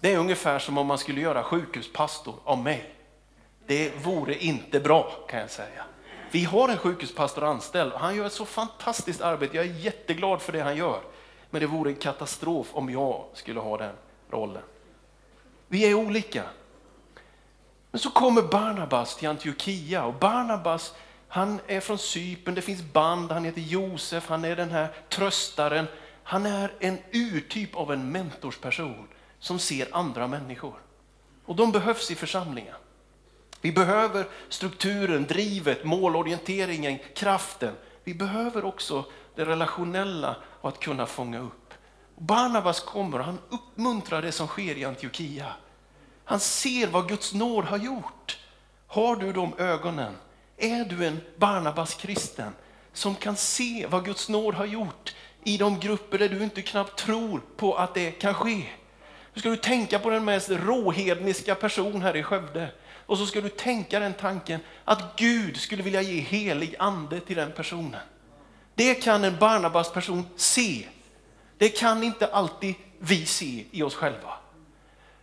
Det 0.00 0.12
är 0.12 0.18
ungefär 0.18 0.58
som 0.58 0.78
om 0.78 0.86
man 0.86 0.98
skulle 0.98 1.20
göra 1.20 1.42
sjukhuspastor 1.42 2.34
av 2.44 2.58
mig. 2.58 2.94
Det 3.66 3.92
vore 4.04 4.34
inte 4.34 4.80
bra 4.80 5.26
kan 5.28 5.40
jag 5.40 5.50
säga. 5.50 5.84
Vi 6.30 6.44
har 6.44 6.68
en 6.68 6.78
sjukhuspastor 6.78 7.44
anställd 7.44 7.92
och 7.92 8.00
han 8.00 8.16
gör 8.16 8.26
ett 8.26 8.32
så 8.32 8.44
fantastiskt 8.44 9.20
arbete. 9.20 9.56
Jag 9.56 9.66
är 9.66 9.74
jätteglad 9.74 10.42
för 10.42 10.52
det 10.52 10.60
han 10.60 10.76
gör. 10.76 11.00
Men 11.50 11.60
det 11.60 11.66
vore 11.66 11.90
en 11.90 11.96
katastrof 11.96 12.66
om 12.72 12.90
jag 12.90 13.24
skulle 13.34 13.60
ha 13.60 13.76
den 13.76 13.94
rollen. 14.30 14.62
Vi 15.68 15.90
är 15.90 15.94
olika. 15.94 16.42
Men 17.90 17.98
så 17.98 18.10
kommer 18.10 18.42
Barnabas 18.42 19.16
till 19.16 19.28
Antiochia 19.28 20.04
och 20.04 20.14
Barnabas 20.14 20.94
han 21.32 21.60
är 21.66 21.80
från 21.80 21.98
Cypern, 21.98 22.54
det 22.54 22.62
finns 22.62 22.82
band, 22.82 23.32
han 23.32 23.44
heter 23.44 23.60
Josef, 23.60 24.28
han 24.28 24.44
är 24.44 24.56
den 24.56 24.70
här 24.70 24.88
tröstaren. 25.08 25.86
Han 26.22 26.46
är 26.46 26.72
en 26.78 26.98
urtyp 27.12 27.76
av 27.76 27.92
en 27.92 28.12
mentorsperson 28.12 29.08
som 29.38 29.58
ser 29.58 29.88
andra 29.92 30.26
människor. 30.26 30.74
Och 31.44 31.56
de 31.56 31.72
behövs 31.72 32.10
i 32.10 32.14
församlingen. 32.14 32.74
Vi 33.60 33.72
behöver 33.72 34.26
strukturen, 34.48 35.26
drivet, 35.26 35.84
målorienteringen, 35.84 36.98
kraften. 37.14 37.74
Vi 38.04 38.14
behöver 38.14 38.64
också 38.64 39.04
det 39.34 39.44
relationella 39.44 40.36
och 40.60 40.68
att 40.68 40.80
kunna 40.80 41.06
fånga 41.06 41.38
upp. 41.38 41.74
Barnabas 42.16 42.80
kommer 42.80 43.18
och 43.18 43.24
han 43.24 43.38
uppmuntrar 43.48 44.22
det 44.22 44.32
som 44.32 44.46
sker 44.46 44.78
i 44.78 44.84
Antiochia. 44.84 45.46
Han 46.24 46.40
ser 46.40 46.86
vad 46.86 47.08
Guds 47.08 47.34
nåd 47.34 47.64
har 47.64 47.78
gjort. 47.78 48.38
Har 48.86 49.16
du 49.16 49.32
de 49.32 49.54
ögonen? 49.58 50.12
Är 50.56 50.84
du 50.84 51.06
en 51.06 51.20
Barnabas 51.36 51.94
kristen 51.94 52.52
som 52.92 53.14
kan 53.14 53.36
se 53.36 53.86
vad 53.90 54.04
Guds 54.04 54.28
nåd 54.28 54.54
har 54.54 54.66
gjort 54.66 55.14
i 55.44 55.56
de 55.56 55.80
grupper 55.80 56.18
där 56.18 56.28
du 56.28 56.44
inte 56.44 56.62
knappt 56.62 56.98
tror 56.98 57.40
på 57.56 57.74
att 57.74 57.94
det 57.94 58.10
kan 58.10 58.34
ske? 58.34 58.66
Nu 59.34 59.40
ska 59.40 59.48
du 59.48 59.56
tänka 59.56 59.98
på 59.98 60.10
den 60.10 60.24
mest 60.24 60.50
råhedniska 60.50 61.54
person 61.54 62.02
här 62.02 62.16
i 62.16 62.22
Skövde 62.22 62.70
och 63.10 63.18
så 63.18 63.26
ska 63.26 63.40
du 63.40 63.48
tänka 63.48 64.00
den 64.00 64.14
tanken 64.14 64.60
att 64.84 65.16
Gud 65.16 65.56
skulle 65.56 65.82
vilja 65.82 66.02
ge 66.02 66.20
helig 66.20 66.74
ande 66.78 67.20
till 67.20 67.36
den 67.36 67.52
personen. 67.52 68.00
Det 68.74 68.94
kan 68.94 69.24
en 69.24 69.38
Barnabas 69.38 69.92
person 69.92 70.26
se. 70.36 70.86
Det 71.58 71.68
kan 71.68 72.02
inte 72.02 72.26
alltid 72.26 72.74
vi 72.98 73.26
se 73.26 73.64
i 73.70 73.82
oss 73.82 73.94
själva. 73.94 74.32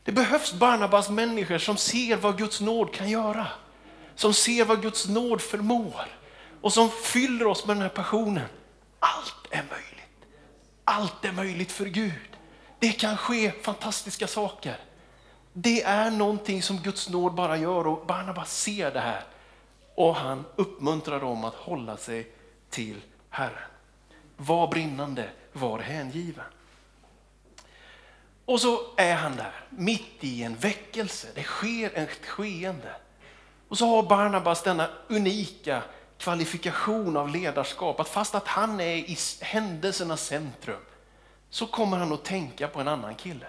Det 0.03 0.11
behövs 0.11 0.53
Barnabas 0.53 1.09
människor 1.09 1.57
som 1.57 1.77
ser 1.77 2.15
vad 2.15 2.37
Guds 2.37 2.61
nåd 2.61 2.93
kan 2.93 3.09
göra. 3.09 3.47
Som 4.15 4.33
ser 4.33 4.65
vad 4.65 4.81
Guds 4.81 5.07
nåd 5.07 5.41
förmår 5.41 6.05
och 6.61 6.73
som 6.73 6.89
fyller 6.89 7.47
oss 7.47 7.65
med 7.65 7.75
den 7.75 7.81
här 7.81 7.89
passionen. 7.89 8.47
Allt 8.99 9.47
är 9.49 9.63
möjligt. 9.69 10.25
Allt 10.83 11.25
är 11.25 11.31
möjligt 11.31 11.71
för 11.71 11.85
Gud. 11.85 12.37
Det 12.79 12.91
kan 12.91 13.17
ske 13.17 13.51
fantastiska 13.51 14.27
saker. 14.27 14.77
Det 15.59 15.83
är 15.83 16.11
någonting 16.11 16.61
som 16.61 16.77
Guds 16.77 17.09
nåd 17.09 17.33
bara 17.33 17.57
gör 17.57 17.87
och 17.87 18.05
Barnabas 18.05 18.57
ser 18.57 18.91
det 18.91 18.99
här. 18.99 19.23
Och 19.95 20.15
han 20.15 20.45
uppmuntrar 20.55 21.19
dem 21.19 21.43
att 21.43 21.53
hålla 21.53 21.97
sig 21.97 22.31
till 22.69 23.01
Herren. 23.29 23.69
Var 24.37 24.67
brinnande, 24.67 25.29
var 25.53 25.79
hängiven. 25.79 26.45
Och 28.45 28.61
så 28.61 28.79
är 28.97 29.15
han 29.15 29.35
där, 29.35 29.51
mitt 29.69 30.23
i 30.23 30.43
en 30.43 30.55
väckelse. 30.55 31.27
Det 31.35 31.43
sker 31.43 31.97
ett 31.97 32.25
skeende. 32.25 32.95
Och 33.67 33.77
så 33.77 33.87
har 33.87 34.03
Barnabas 34.03 34.63
denna 34.63 34.89
unika 35.07 35.83
kvalifikation 36.17 37.17
av 37.17 37.29
ledarskap. 37.29 37.99
Att 37.99 38.09
fast 38.09 38.35
att 38.35 38.47
han 38.47 38.79
är 38.79 38.95
i 38.95 39.17
händelsernas 39.41 40.25
centrum 40.25 40.81
så 41.49 41.67
kommer 41.67 41.97
han 41.97 42.13
att 42.13 42.25
tänka 42.25 42.67
på 42.67 42.79
en 42.79 42.87
annan 42.87 43.15
kille. 43.15 43.47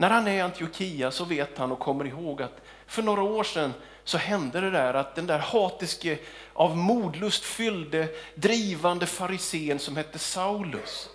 När 0.00 0.10
han 0.10 0.28
är 0.28 0.32
i 0.32 0.40
Antiochia 0.40 1.10
så 1.10 1.24
vet 1.24 1.58
han 1.58 1.72
och 1.72 1.78
kommer 1.78 2.04
ihåg 2.04 2.42
att 2.42 2.60
för 2.86 3.02
några 3.02 3.22
år 3.22 3.44
sedan 3.44 3.72
så 4.04 4.18
hände 4.18 4.60
det 4.60 4.70
där 4.70 4.94
att 4.94 5.14
den 5.14 5.26
där 5.26 5.38
hatiske, 5.38 6.18
av 6.52 6.76
modlust 6.76 7.44
fyllde, 7.44 8.08
drivande 8.34 9.06
farisén 9.06 9.78
som 9.78 9.96
hette 9.96 10.18
Saulus, 10.18 11.08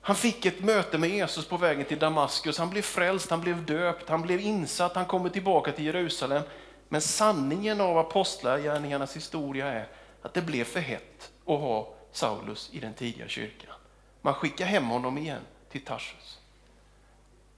han 0.00 0.16
fick 0.16 0.46
ett 0.46 0.60
möte 0.60 0.98
med 0.98 1.10
Jesus 1.10 1.46
på 1.46 1.56
vägen 1.56 1.84
till 1.84 1.98
Damaskus. 1.98 2.58
Han 2.58 2.70
blev 2.70 2.82
frälst, 2.82 3.30
han 3.30 3.40
blev 3.40 3.64
döpt, 3.64 4.08
han 4.08 4.22
blev 4.22 4.40
insatt, 4.40 4.94
han 4.94 5.04
kommer 5.04 5.30
tillbaka 5.30 5.72
till 5.72 5.84
Jerusalem. 5.84 6.42
Men 6.88 7.00
sanningen 7.00 7.80
av 7.80 7.98
apostlagärningarnas 7.98 9.16
historia 9.16 9.66
är 9.66 9.88
att 10.22 10.34
det 10.34 10.42
blev 10.42 10.64
för 10.64 10.80
hett 10.80 11.30
att 11.46 11.60
ha 11.60 11.94
Saulus 12.12 12.70
i 12.72 12.80
den 12.80 12.94
tidiga 12.94 13.28
kyrkan. 13.28 13.74
Man 14.22 14.34
skickar 14.34 14.64
hem 14.64 14.84
honom 14.84 15.18
igen 15.18 15.42
till 15.70 15.84
Tarsus. 15.84 16.39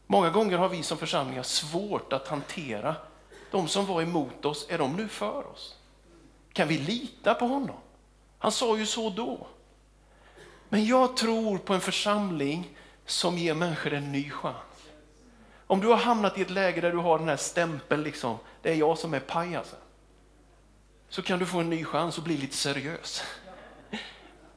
Många 0.06 0.30
gånger 0.30 0.58
har 0.58 0.68
vi 0.68 0.82
som 0.82 0.98
församlingar 0.98 1.42
svårt 1.42 2.12
att 2.12 2.28
hantera 2.28 2.94
de 3.50 3.68
som 3.68 3.86
var 3.86 4.02
emot 4.02 4.44
oss, 4.44 4.66
är 4.68 4.78
de 4.78 4.96
nu 4.96 5.08
för 5.08 5.46
oss? 5.52 5.76
Kan 6.52 6.68
vi 6.68 6.78
lita 6.78 7.34
på 7.34 7.46
honom? 7.46 7.76
Han 8.38 8.52
sa 8.52 8.78
ju 8.78 8.86
så 8.86 9.10
då. 9.10 9.46
Men 10.68 10.86
jag 10.86 11.16
tror 11.16 11.58
på 11.58 11.74
en 11.74 11.80
församling 11.80 12.78
som 13.06 13.38
ger 13.38 13.54
människor 13.54 13.92
en 13.92 14.12
ny 14.12 14.30
chans. 14.30 14.56
Om 15.66 15.80
du 15.80 15.88
har 15.88 15.96
hamnat 15.96 16.38
i 16.38 16.42
ett 16.42 16.50
läge 16.50 16.80
där 16.80 16.92
du 16.92 16.98
har 16.98 17.18
den 17.18 17.28
här 17.28 17.36
stämpeln, 17.36 18.02
liksom, 18.02 18.36
det 18.62 18.70
är 18.70 18.74
jag 18.74 18.98
som 18.98 19.14
är 19.14 19.20
pajasen, 19.20 19.78
så 21.08 21.22
kan 21.22 21.38
du 21.38 21.46
få 21.46 21.58
en 21.58 21.70
ny 21.70 21.84
chans 21.84 22.18
och 22.18 22.24
bli 22.24 22.36
lite 22.36 22.56
seriös. 22.56 23.22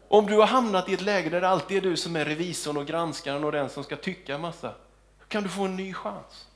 Om 0.07 0.25
du 0.25 0.37
har 0.37 0.47
hamnat 0.47 0.89
i 0.89 0.93
ett 0.93 1.01
läge 1.01 1.29
där 1.29 1.41
det 1.41 1.49
alltid 1.49 1.77
är 1.77 1.81
du 1.81 1.97
som 1.97 2.15
är 2.15 2.25
revisorn 2.25 2.77
och 2.77 2.85
granskaren 2.85 3.43
och 3.43 3.51
den 3.51 3.69
som 3.69 3.83
ska 3.83 3.95
tycka 3.95 4.35
en 4.35 4.41
massa, 4.41 4.73
kan 5.27 5.43
du 5.43 5.49
få 5.49 5.65
en 5.65 5.75
ny 5.75 5.93
chans 5.93 6.47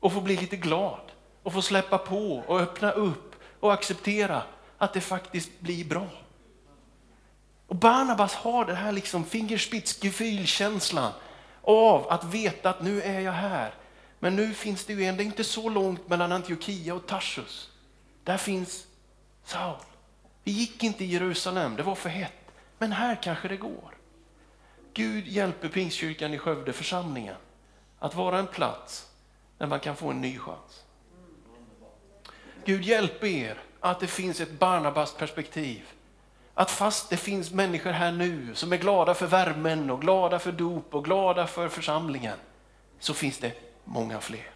och 0.00 0.12
få 0.12 0.20
bli 0.20 0.36
lite 0.36 0.56
glad 0.56 1.12
och 1.42 1.52
få 1.52 1.62
släppa 1.62 1.98
på 1.98 2.44
och 2.46 2.60
öppna 2.60 2.90
upp 2.90 3.34
och 3.60 3.72
acceptera 3.72 4.42
att 4.78 4.92
det 4.92 5.00
faktiskt 5.00 5.60
blir 5.60 5.84
bra. 5.84 6.06
Och 7.66 7.76
Barnabas 7.76 8.34
har 8.34 8.64
den 8.64 8.76
här 8.76 8.92
liksom 8.92 9.24
fingerspitzgefühl-känslan 9.24 11.12
av 11.62 12.08
att 12.08 12.24
veta 12.24 12.70
att 12.70 12.82
nu 12.82 13.02
är 13.02 13.20
jag 13.20 13.32
här. 13.32 13.74
Men 14.18 14.36
nu 14.36 14.54
finns 14.54 14.84
det 14.84 14.92
ju 14.92 15.04
en, 15.04 15.16
det 15.16 15.22
är 15.22 15.24
inte 15.24 15.44
så 15.44 15.68
långt 15.68 16.08
mellan 16.08 16.32
Antiochia 16.32 16.94
och 16.94 17.06
Tarsus. 17.06 17.70
Där 18.24 18.36
finns 18.36 18.86
Saul. 19.44 19.76
Vi 20.44 20.52
gick 20.52 20.84
inte 20.84 21.04
i 21.04 21.06
Jerusalem, 21.06 21.76
det 21.76 21.82
var 21.82 21.94
för 21.94 22.08
hett. 22.08 22.32
Men 22.78 22.92
här 22.92 23.18
kanske 23.22 23.48
det 23.48 23.56
går. 23.56 23.94
Gud 24.94 25.26
hjälper 25.26 25.68
Pingstkyrkan 25.68 26.34
i 26.34 26.38
Skövde, 26.38 26.72
församlingen, 26.72 27.36
att 27.98 28.14
vara 28.14 28.38
en 28.38 28.46
plats 28.46 29.08
där 29.58 29.66
man 29.66 29.80
kan 29.80 29.96
få 29.96 30.10
en 30.10 30.20
ny 30.20 30.38
chans. 30.38 30.84
Gud 32.64 32.82
hjälp 32.82 33.24
er 33.24 33.58
att 33.80 34.00
det 34.00 34.06
finns 34.06 34.40
ett 34.40 34.58
Barnabas 34.58 35.14
perspektiv 35.14 35.82
att 36.54 36.70
fast 36.70 37.10
det 37.10 37.16
finns 37.16 37.50
människor 37.52 37.90
här 37.90 38.12
nu 38.12 38.54
som 38.54 38.72
är 38.72 38.76
glada 38.76 39.14
för 39.14 39.26
värmen 39.26 39.90
och 39.90 40.00
glada 40.00 40.38
för 40.38 40.52
dop 40.52 40.94
och 40.94 41.04
glada 41.04 41.46
för 41.46 41.68
församlingen, 41.68 42.38
så 42.98 43.14
finns 43.14 43.38
det 43.38 43.52
många 43.84 44.20
fler. 44.20 44.50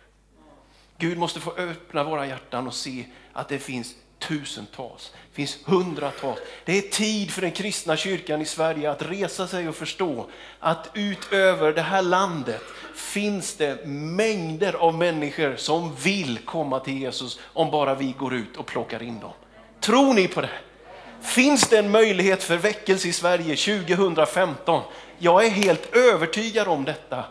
Gud 0.99 1.19
måste 1.19 1.41
få 1.41 1.51
öppna 1.51 2.05
våra 2.05 2.27
hjärtan 2.27 2.67
och 2.67 2.75
se 2.75 3.05
att 3.33 3.49
det 3.49 3.59
finns 3.59 3.95
tusentals, 4.29 5.13
det 5.31 5.35
finns 5.35 5.59
hundratals. 5.65 6.39
Det 6.65 6.79
är 6.79 6.83
tid 6.83 7.31
för 7.31 7.41
den 7.41 7.53
kristna 7.53 7.97
kyrkan 7.97 8.43
i 8.43 8.45
Sverige 8.45 8.91
att 8.91 9.03
resa 9.03 9.47
sig 9.47 9.69
och 9.69 9.77
förstå 9.77 10.27
att 10.59 10.91
utöver 10.95 11.73
det 11.73 11.83
här 11.83 12.03
landet 12.03 12.63
finns 12.95 13.55
det 13.55 13.87
mängder 13.87 14.73
av 14.73 14.95
människor 14.95 15.57
som 15.57 15.95
vill 15.95 16.39
komma 16.39 16.81
till 16.81 16.99
Jesus 16.99 17.41
om 17.45 17.71
bara 17.71 17.95
vi 17.95 18.15
går 18.19 18.35
ut 18.35 18.57
och 18.57 18.67
plockar 18.67 19.03
in 19.03 19.21
dem. 19.21 19.33
Tror 19.81 20.15
ni 20.15 20.29
på 20.29 20.41
det? 20.41 20.51
Finns 21.23 21.69
det 21.69 21.79
en 21.79 21.91
möjlighet 21.91 22.43
för 22.43 22.57
väckelse 22.57 23.09
i 23.09 23.13
Sverige 23.13 23.57
2015? 23.57 24.83
Jag 25.19 25.47
är 25.47 25.51
helt 25.51 25.97
övertygad 25.97 26.69
om 26.69 26.85
detta. 26.85 27.25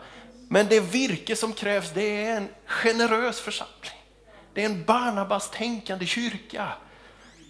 Men 0.48 0.66
det 0.68 0.80
virke 0.80 1.36
som 1.36 1.52
krävs 1.52 1.90
det 1.94 2.24
är 2.24 2.36
en 2.36 2.48
generös 2.66 3.40
församling. 3.40 4.01
Det 4.54 4.62
är 4.62 4.66
en 4.66 4.84
Barnabas-tänkande 4.84 6.06
kyrka 6.06 6.72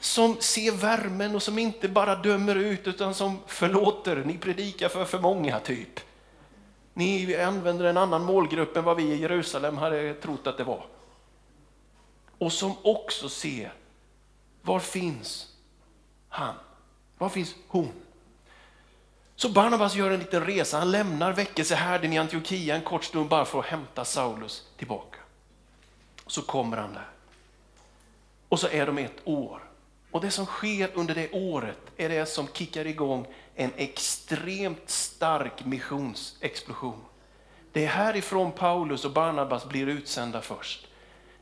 som 0.01 0.37
ser 0.41 0.73
värmen 0.73 1.35
och 1.35 1.43
som 1.43 1.59
inte 1.59 1.89
bara 1.89 2.17
dömer 2.17 2.57
ut 2.57 2.87
utan 2.87 3.15
som 3.15 3.39
förlåter. 3.47 4.17
Ni 4.17 4.39
predikar 4.39 4.89
för 4.89 5.05
för 5.05 5.19
många 5.19 5.61
typ. 5.61 6.01
Ni 6.95 7.37
använder 7.37 7.85
en 7.85 7.97
annan 7.97 8.25
målgrupp 8.25 8.77
än 8.77 8.85
vad 8.85 8.97
vi 8.97 9.03
i 9.03 9.21
Jerusalem 9.21 9.77
hade 9.77 10.15
trott 10.15 10.47
att 10.47 10.59
det 10.59 10.65
var. 10.65 10.87
Och 12.39 12.53
som 12.53 12.75
också 12.83 13.29
ser, 13.29 13.73
var 14.63 14.81
finns 14.81 15.49
han? 16.29 16.55
Var 17.19 17.29
finns 17.29 17.55
hon? 17.69 17.93
Så 19.37 19.49
Barnabas 19.49 19.95
gör 19.95 20.11
en 20.11 20.19
liten 20.19 20.47
resa. 20.47 20.79
Han 20.79 20.91
lämnar 20.91 21.33
väckelsehärden 21.33 22.13
i 22.13 22.19
Antiochia 22.19 22.77
en 22.77 22.83
kort 22.83 23.05
stund 23.05 23.29
bara 23.29 23.45
för 23.45 23.59
att 23.59 23.67
hämta 23.67 24.05
Saulus 24.05 24.67
tillbaka. 24.77 25.19
Så 26.33 26.43
kommer 26.43 26.77
han 26.77 26.93
där. 26.93 27.09
Och 28.49 28.61
så 28.61 28.69
är 28.69 28.87
de 28.87 28.99
ett 28.99 29.21
år. 29.25 29.63
Och 30.11 30.21
det 30.21 30.31
som 30.31 30.47
sker 30.47 30.91
under 30.95 31.15
det 31.15 31.33
året 31.33 31.79
är 31.97 32.09
det 32.09 32.27
som 32.27 32.49
kickar 32.53 32.87
igång 32.87 33.27
en 33.55 33.71
extremt 33.77 34.91
stark 34.91 35.65
missionsexplosion. 35.65 37.05
Det 37.73 37.85
är 37.85 37.89
härifrån 37.89 38.53
Paulus 38.53 39.05
och 39.05 39.13
Barnabas 39.13 39.69
blir 39.69 39.87
utsända 39.87 40.41
först. 40.41 40.87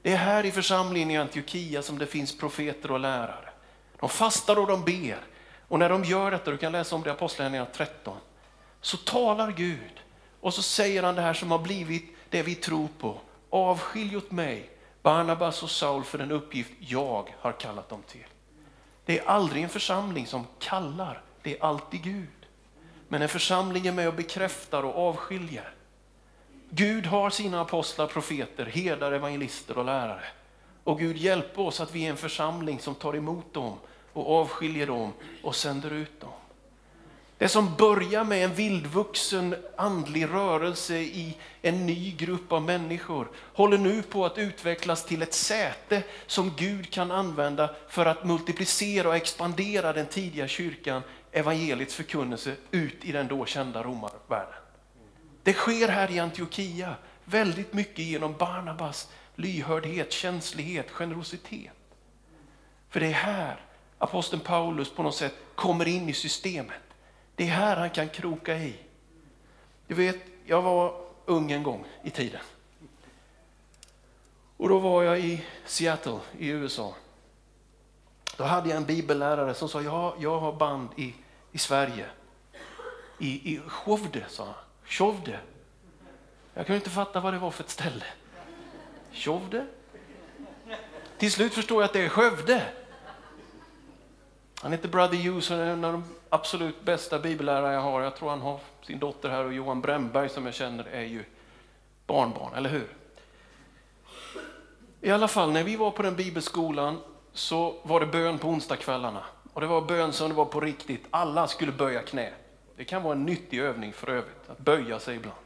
Det 0.03 0.13
är 0.13 0.17
här 0.17 0.45
i 0.45 0.51
församlingen 0.51 1.11
i 1.11 1.17
Antiochia 1.17 1.83
som 1.83 1.99
det 1.99 2.07
finns 2.07 2.39
profeter 2.39 2.91
och 2.91 3.01
lärare. 3.01 3.49
De 4.01 4.09
fastar 4.09 4.59
och 4.59 4.67
de 4.67 4.85
ber. 4.85 5.19
Och 5.69 5.79
när 5.79 5.89
de 5.89 6.05
gör 6.05 6.31
detta, 6.31 6.51
du 6.51 6.57
kan 6.57 6.73
läsa 6.73 6.97
om 6.97 7.03
det 7.03 7.09
i 7.09 7.13
Apostlagärningarna 7.13 7.71
13, 7.73 8.17
så 8.81 8.97
talar 8.97 9.53
Gud 9.53 10.01
och 10.41 10.55
så 10.55 10.63
säger 10.63 11.03
han 11.03 11.15
det 11.15 11.23
här 11.23 11.35
som 11.35 11.51
har 11.51 11.59
blivit 11.59 12.17
det 12.31 12.43
vi 12.43 12.55
tror 12.55 12.89
på. 12.99 13.21
Avskilj 13.51 14.17
åt 14.17 14.31
mig 14.31 14.71
Barnabas 15.03 15.63
och 15.63 15.71
Saul 15.71 16.05
för 16.05 16.19
den 16.19 16.31
uppgift 16.31 16.73
jag 16.79 17.35
har 17.41 17.53
kallat 17.53 17.89
dem 17.89 18.03
till. 18.03 18.27
Det 19.05 19.19
är 19.19 19.27
aldrig 19.27 19.63
en 19.63 19.69
församling 19.69 20.27
som 20.27 20.47
kallar, 20.59 21.23
det 21.43 21.59
är 21.59 21.65
alltid 21.65 22.03
Gud. 22.03 22.29
Men 23.09 23.23
en 23.23 23.29
församling 23.29 23.87
är 23.87 23.93
med 23.93 24.09
och 24.09 24.15
bekräftar 24.15 24.83
och 24.83 25.09
avskiljer. 25.09 25.75
Gud 26.71 27.07
har 27.07 27.31
sina 27.31 27.61
apostlar, 27.61 28.07
profeter, 28.07 28.67
herdar, 28.67 29.13
evangelister 29.13 29.79
och 29.79 29.85
lärare. 29.85 30.25
Och 30.85 30.99
Gud 30.99 31.17
hjälper 31.17 31.63
oss 31.63 31.81
att 31.81 31.95
vi 31.95 32.07
är 32.07 32.11
en 32.11 32.17
församling 32.17 32.81
som 32.81 32.95
tar 32.95 33.17
emot 33.17 33.55
dem 33.55 33.79
och 34.13 34.41
avskiljer 34.41 34.87
dem 34.87 35.13
och 35.43 35.57
sänder 35.57 35.91
ut 35.91 36.21
dem. 36.21 36.40
Det 37.41 37.49
som 37.49 37.75
börjar 37.75 38.25
med 38.25 38.45
en 38.45 38.55
vildvuxen 38.55 39.57
andlig 39.77 40.25
rörelse 40.25 40.97
i 40.97 41.37
en 41.63 41.87
ny 41.87 42.13
grupp 42.13 42.53
av 42.53 42.63
människor 42.63 43.29
håller 43.37 43.79
nu 43.79 44.03
på 44.03 44.27
att 44.27 44.39
utvecklas 44.39 45.05
till 45.05 45.23
ett 45.23 45.35
säte 45.35 46.03
som 46.27 46.53
Gud 46.57 46.91
kan 46.91 47.11
använda 47.11 47.75
för 47.89 48.07
att 48.07 48.25
multiplicera 48.25 49.09
och 49.09 49.17
expandera 49.17 49.93
den 49.93 50.07
tidiga 50.07 50.49
kyrkan, 50.49 51.03
evangeliets 51.33 51.95
förkunnelse, 51.95 52.57
ut 52.71 53.05
i 53.05 53.13
den 53.13 53.29
då 53.29 53.47
kända 53.47 53.83
romarvärlden. 53.83 54.55
Det 55.43 55.53
sker 55.53 55.89
här 55.89 56.11
i 56.11 56.19
Antiochia 56.19 56.95
väldigt 57.25 57.73
mycket 57.73 58.05
genom 58.05 58.35
Barnabas 58.39 59.09
lyhördhet, 59.35 60.13
känslighet, 60.13 60.91
generositet. 60.91 61.73
För 62.91 63.01
det 63.01 63.07
är 63.07 63.13
här 63.13 63.61
aposteln 63.99 64.43
Paulus 64.43 64.91
på 64.91 65.03
något 65.03 65.17
sätt 65.17 65.35
kommer 65.55 65.89
in 65.89 66.09
i 66.09 66.13
systemet. 66.13 66.90
Det 67.41 67.45
är 67.45 67.51
här 67.51 67.77
han 67.77 67.91
kan 67.91 68.09
kroka 68.09 68.59
i. 68.59 68.77
Du 69.87 69.95
vet, 69.95 70.17
jag 70.47 70.63
var 70.63 71.01
ung 71.25 71.53
en 71.53 71.63
gång 71.63 71.85
i 72.03 72.11
tiden. 72.11 72.41
Och 74.57 74.69
då 74.69 74.79
var 74.79 75.03
jag 75.03 75.21
i 75.21 75.45
Seattle 75.65 76.21
i 76.39 76.49
USA. 76.49 76.95
Då 78.37 78.45
hade 78.45 78.69
jag 78.69 78.77
en 78.77 78.85
bibellärare 78.85 79.55
som 79.55 79.69
sa, 79.69 79.83
ja, 79.83 80.17
jag 80.19 80.41
har 80.41 80.53
band 80.53 80.89
i, 80.97 81.15
i 81.53 81.59
Sverige. 81.59 82.07
I, 83.19 83.55
i 83.55 83.61
Skövde, 83.67 84.25
sa 84.29 84.45
han. 84.45 84.55
Skövde. 84.85 85.41
Jag 86.55 86.67
kunde 86.67 86.77
inte 86.77 86.91
fatta 86.91 87.21
vad 87.21 87.35
det 87.35 87.39
var 87.39 87.51
för 87.51 87.65
ett 87.65 87.71
ställe. 87.71 88.05
Skövde? 89.13 89.67
Till 91.19 91.33
slut 91.33 91.55
förstår 91.55 91.83
jag 91.83 91.89
att 91.89 91.93
det 91.93 92.01
är 92.01 92.09
Skövde. 92.09 92.73
Han 94.55 94.73
heter 94.73 94.89
Brother 94.89 95.17
Hughes 95.17 95.51
och 95.51 95.57
när 95.57 95.93
de 95.93 96.20
absolut 96.31 96.83
bästa 96.85 97.19
bibellärare 97.19 97.75
jag 97.75 97.81
har. 97.81 98.03
Jag 98.03 98.17
tror 98.17 98.31
han 98.31 98.41
har 98.41 98.61
sin 98.83 98.99
dotter 98.99 99.29
här 99.29 99.45
och 99.45 99.53
Johan 99.53 99.81
Brännberg 99.81 100.29
som 100.29 100.47
jag 100.47 100.55
känner 100.55 100.85
är 100.85 101.03
ju 101.03 101.25
barnbarn, 102.07 102.55
eller 102.55 102.71
hur? 102.71 102.89
I 105.01 105.11
alla 105.11 105.29
fall, 105.29 105.53
när 105.53 105.65
vi 105.65 105.77
var 105.77 105.91
på 105.91 106.03
den 106.03 106.17
bibelskolan 106.17 106.99
så 107.33 107.75
var 107.83 108.01
det 108.01 108.07
bön 108.07 108.39
på 108.39 108.49
onsdagskvällarna. 108.49 109.25
Och 109.53 109.61
det 109.61 109.67
var 109.67 109.81
bön 109.81 110.13
som 110.13 110.29
det 110.29 110.35
var 110.35 110.45
på 110.45 110.61
riktigt. 110.61 111.07
Alla 111.11 111.47
skulle 111.47 111.73
böja 111.73 112.03
knä. 112.03 112.33
Det 112.77 112.85
kan 112.85 113.03
vara 113.03 113.13
en 113.15 113.25
nyttig 113.25 113.61
övning 113.61 113.93
för 113.93 114.11
övrigt, 114.11 114.51
att 114.51 114.59
böja 114.59 114.99
sig 114.99 115.17
ibland. 115.17 115.39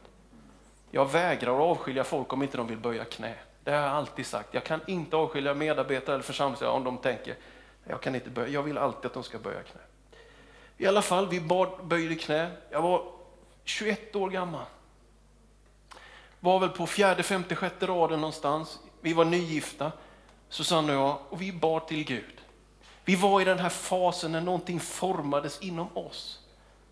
Jag 0.91 1.11
vägrar 1.11 1.55
att 1.55 1.77
avskilja 1.77 2.03
folk 2.03 2.33
om 2.33 2.43
inte 2.43 2.57
de 2.57 2.67
vill 2.67 2.77
böja 2.77 3.05
knä. 3.05 3.35
Det 3.63 3.71
har 3.71 3.77
jag 3.77 3.91
alltid 3.91 4.25
sagt. 4.25 4.53
Jag 4.53 4.63
kan 4.63 4.79
inte 4.87 5.15
avskilja 5.15 5.53
medarbetare 5.53 6.15
eller 6.15 6.23
församlingar 6.23 6.67
om 6.67 6.83
de 6.83 6.97
tänker, 6.97 7.35
jag 7.83 8.01
kan 8.01 8.15
inte 8.15 8.29
böja. 8.29 8.47
Jag 8.47 8.63
vill 8.63 8.77
alltid 8.77 9.05
att 9.05 9.13
de 9.13 9.23
ska 9.23 9.39
böja 9.39 9.63
knä. 9.63 9.81
I 10.77 10.85
alla 10.85 11.01
fall, 11.01 11.27
vi 11.27 11.41
bad, 11.41 11.69
böjde 11.83 12.15
knä. 12.15 12.51
Jag 12.69 12.81
var 12.81 13.11
21 13.63 14.15
år 14.15 14.29
gammal. 14.29 14.65
Var 16.39 16.59
väl 16.59 16.69
på 16.69 16.87
fjärde, 16.87 17.23
femte, 17.23 17.55
sjätte 17.55 17.87
raden 17.87 18.21
någonstans. 18.21 18.79
Vi 19.01 19.13
var 19.13 19.25
nygifta, 19.25 19.91
Susanne 20.49 20.95
och 20.95 21.01
jag, 21.01 21.17
och 21.29 21.41
vi 21.41 21.51
bad 21.51 21.87
till 21.87 22.03
Gud. 22.03 22.41
Vi 23.05 23.15
var 23.15 23.41
i 23.41 23.45
den 23.45 23.59
här 23.59 23.69
fasen 23.69 24.31
när 24.31 24.41
någonting 24.41 24.79
formades 24.79 25.61
inom 25.61 25.97
oss. 25.97 26.39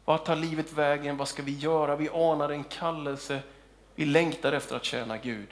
Vart 0.05 0.25
tar 0.25 0.35
livet 0.35 0.73
vägen? 0.73 1.17
Vad 1.17 1.27
ska 1.27 1.43
vi 1.43 1.57
göra? 1.57 1.95
Vi 1.95 2.09
anade 2.09 2.53
en 2.53 2.63
kallelse. 2.63 3.39
Vi 3.95 4.05
längtade 4.05 4.57
efter 4.57 4.75
att 4.75 4.85
tjäna 4.85 5.17
Gud. 5.17 5.49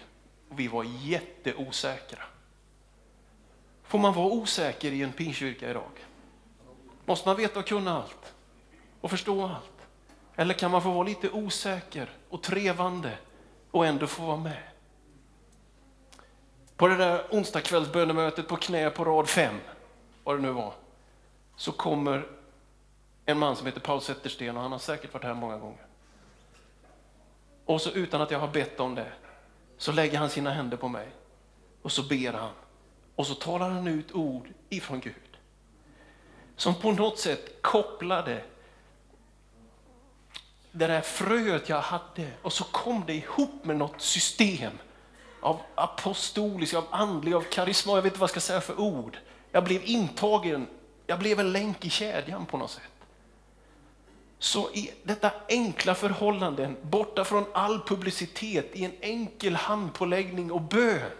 Och 0.49 0.59
vi 0.59 0.67
var 0.67 0.83
jätteosäkra. 0.83 2.23
Får 3.83 3.99
man 3.99 4.13
vara 4.13 4.27
osäker 4.27 4.91
i 4.91 5.01
en 5.01 5.11
pingstkyrka 5.11 5.69
idag? 5.69 5.91
Måste 7.05 7.29
man 7.29 7.37
veta 7.37 7.59
och 7.59 7.67
kunna 7.67 7.97
allt? 7.97 8.33
Och 9.01 9.09
förstå 9.09 9.43
allt? 9.43 9.87
Eller 10.35 10.53
kan 10.53 10.71
man 10.71 10.81
få 10.81 10.91
vara 10.91 11.03
lite 11.03 11.29
osäker 11.29 12.09
och 12.29 12.43
trevande 12.43 13.17
och 13.71 13.85
ändå 13.85 14.07
få 14.07 14.25
vara 14.25 14.37
med? 14.37 14.63
På 16.75 16.87
det 16.87 16.97
där 16.97 17.23
onsdagskvällsbönemötet 17.31 18.47
på 18.47 18.55
knä 18.55 18.89
på 18.89 19.05
rad 19.05 19.29
fem, 19.29 19.55
vad 20.23 20.37
det 20.37 20.41
nu 20.41 20.51
var, 20.51 20.73
så 21.55 21.71
kommer 21.71 22.27
en 23.25 23.39
man 23.39 23.55
som 23.55 23.65
heter 23.65 23.79
Paul 23.79 24.01
Zettersten 24.01 24.57
och 24.57 24.63
han 24.63 24.71
har 24.71 24.79
säkert 24.79 25.13
varit 25.13 25.23
här 25.23 25.33
många 25.33 25.57
gånger. 25.57 25.85
Och 27.65 27.81
så 27.81 27.91
utan 27.91 28.21
att 28.21 28.31
jag 28.31 28.39
har 28.39 28.47
bett 28.47 28.79
om 28.79 28.95
det 28.95 29.11
så 29.77 29.91
lägger 29.91 30.17
han 30.17 30.29
sina 30.29 30.53
händer 30.53 30.77
på 30.77 30.87
mig 30.87 31.07
och 31.81 31.91
så 31.91 32.03
ber 32.03 32.33
han 32.33 32.51
och 33.15 33.27
så 33.27 33.35
talar 33.35 33.69
han 33.69 33.87
ut 33.87 34.11
ord 34.11 34.47
ifrån 34.69 34.99
Gud 34.99 35.30
som 36.61 36.75
på 36.75 36.91
något 36.91 37.19
sätt 37.19 37.61
kopplade 37.61 38.43
det 40.71 40.87
där 40.87 41.01
fröet 41.01 41.69
jag 41.69 41.81
hade 41.81 42.31
och 42.41 42.53
så 42.53 42.63
kom 42.63 43.03
det 43.07 43.13
ihop 43.13 43.65
med 43.65 43.77
något 43.77 44.01
system 44.01 44.71
av 45.39 45.61
apostolisk, 45.75 46.73
av 46.73 46.85
andlig, 46.91 47.33
av 47.33 47.41
karisma, 47.41 47.93
jag 47.93 48.01
vet 48.01 48.11
inte 48.13 48.19
vad 48.19 48.23
jag 48.25 48.29
ska 48.29 48.39
säga 48.39 48.61
för 48.61 48.79
ord. 48.79 49.17
Jag 49.51 49.63
blev 49.63 49.81
intagen, 49.83 50.67
jag 51.07 51.19
blev 51.19 51.39
en 51.39 51.51
länk 51.51 51.85
i 51.85 51.89
kedjan 51.89 52.45
på 52.45 52.57
något 52.57 52.71
sätt. 52.71 52.91
Så 54.39 54.69
i 54.73 54.91
detta 55.03 55.31
enkla 55.49 55.95
förhållanden, 55.95 56.77
borta 56.81 57.25
från 57.25 57.45
all 57.53 57.79
publicitet, 57.79 58.69
i 58.73 58.85
en 58.85 58.93
enkel 59.01 59.55
handpåläggning 59.55 60.51
och 60.51 60.61
bön, 60.61 61.11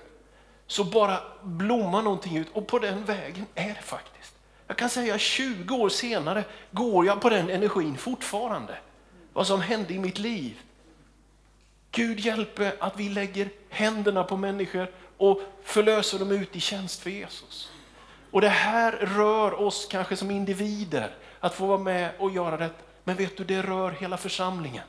så 0.68 0.84
bara 0.84 1.20
blommar 1.44 2.02
någonting 2.02 2.38
ut 2.38 2.48
och 2.54 2.68
på 2.68 2.80
den 2.80 3.06
vägen 3.06 3.46
är 3.56 3.68
det 3.68 3.82
faktiskt. 3.82 4.11
Jag 4.72 4.78
kan 4.78 4.90
säga 4.90 5.18
20 5.18 5.76
år 5.76 5.90
senare 5.90 6.44
går 6.72 7.06
jag 7.06 7.22
på 7.22 7.30
den 7.30 7.50
energin 7.50 7.98
fortfarande. 7.98 8.78
Vad 9.34 9.48
som 9.48 9.62
hände 9.62 9.94
i 9.94 10.00
mitt 10.00 10.20
liv. 10.20 10.62
Gud 11.92 12.20
hjälpe 12.20 12.76
att 12.80 13.00
vi 13.00 13.10
lägger 13.10 13.50
händerna 13.70 14.24
på 14.24 14.38
människor 14.38 14.92
och 15.18 15.42
förlöser 15.64 16.20
dem 16.20 16.32
ut 16.32 16.56
i 16.56 16.60
tjänst 16.60 17.02
för 17.02 17.10
Jesus. 17.10 17.72
Och 18.32 18.42
det 18.42 18.50
här 18.50 18.92
rör 18.92 19.62
oss 19.62 19.88
kanske 19.92 20.16
som 20.16 20.32
individer, 20.32 21.16
att 21.40 21.56
få 21.56 21.66
vara 21.66 21.80
med 21.80 22.12
och 22.20 22.32
göra 22.32 22.58
det. 22.58 22.70
Men 23.04 23.16
vet 23.16 23.38
du, 23.38 23.44
det 23.44 23.62
rör 23.62 23.92
hela 23.92 24.18
församlingen. 24.18 24.84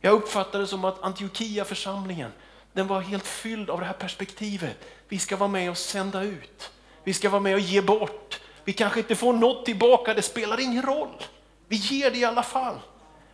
Jag 0.00 0.12
uppfattar 0.12 0.58
det 0.58 0.66
som 0.66 0.84
att 0.84 1.02
Antiochia 1.02 1.64
församlingen, 1.64 2.32
den 2.72 2.86
var 2.86 3.00
helt 3.00 3.26
fylld 3.26 3.70
av 3.70 3.80
det 3.80 3.86
här 3.86 3.92
perspektivet. 3.92 4.76
Vi 5.08 5.18
ska 5.18 5.36
vara 5.36 5.50
med 5.50 5.70
och 5.70 5.78
sända 5.78 6.22
ut. 6.22 6.70
Vi 7.04 7.14
ska 7.14 7.30
vara 7.30 7.42
med 7.42 7.54
och 7.54 7.60
ge 7.60 7.82
bort. 7.82 8.40
Vi 8.68 8.72
kanske 8.72 9.00
inte 9.00 9.16
får 9.16 9.32
något 9.32 9.64
tillbaka, 9.64 10.14
det 10.14 10.22
spelar 10.22 10.60
ingen 10.60 10.82
roll. 10.82 11.22
Vi 11.68 11.76
ger 11.76 12.10
det 12.10 12.18
i 12.18 12.24
alla 12.24 12.42
fall. 12.42 12.74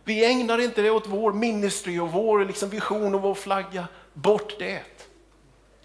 Vi 0.03 0.25
ägnar 0.25 0.61
inte 0.61 0.81
det 0.81 0.89
åt 0.89 1.07
vår 1.07 1.33
ministry 1.33 1.99
och 1.99 2.11
vår 2.11 2.45
liksom 2.45 2.69
vision 2.69 3.15
och 3.15 3.21
vår 3.21 3.33
flagga. 3.33 3.87
Bort 4.13 4.59
det. 4.59 4.83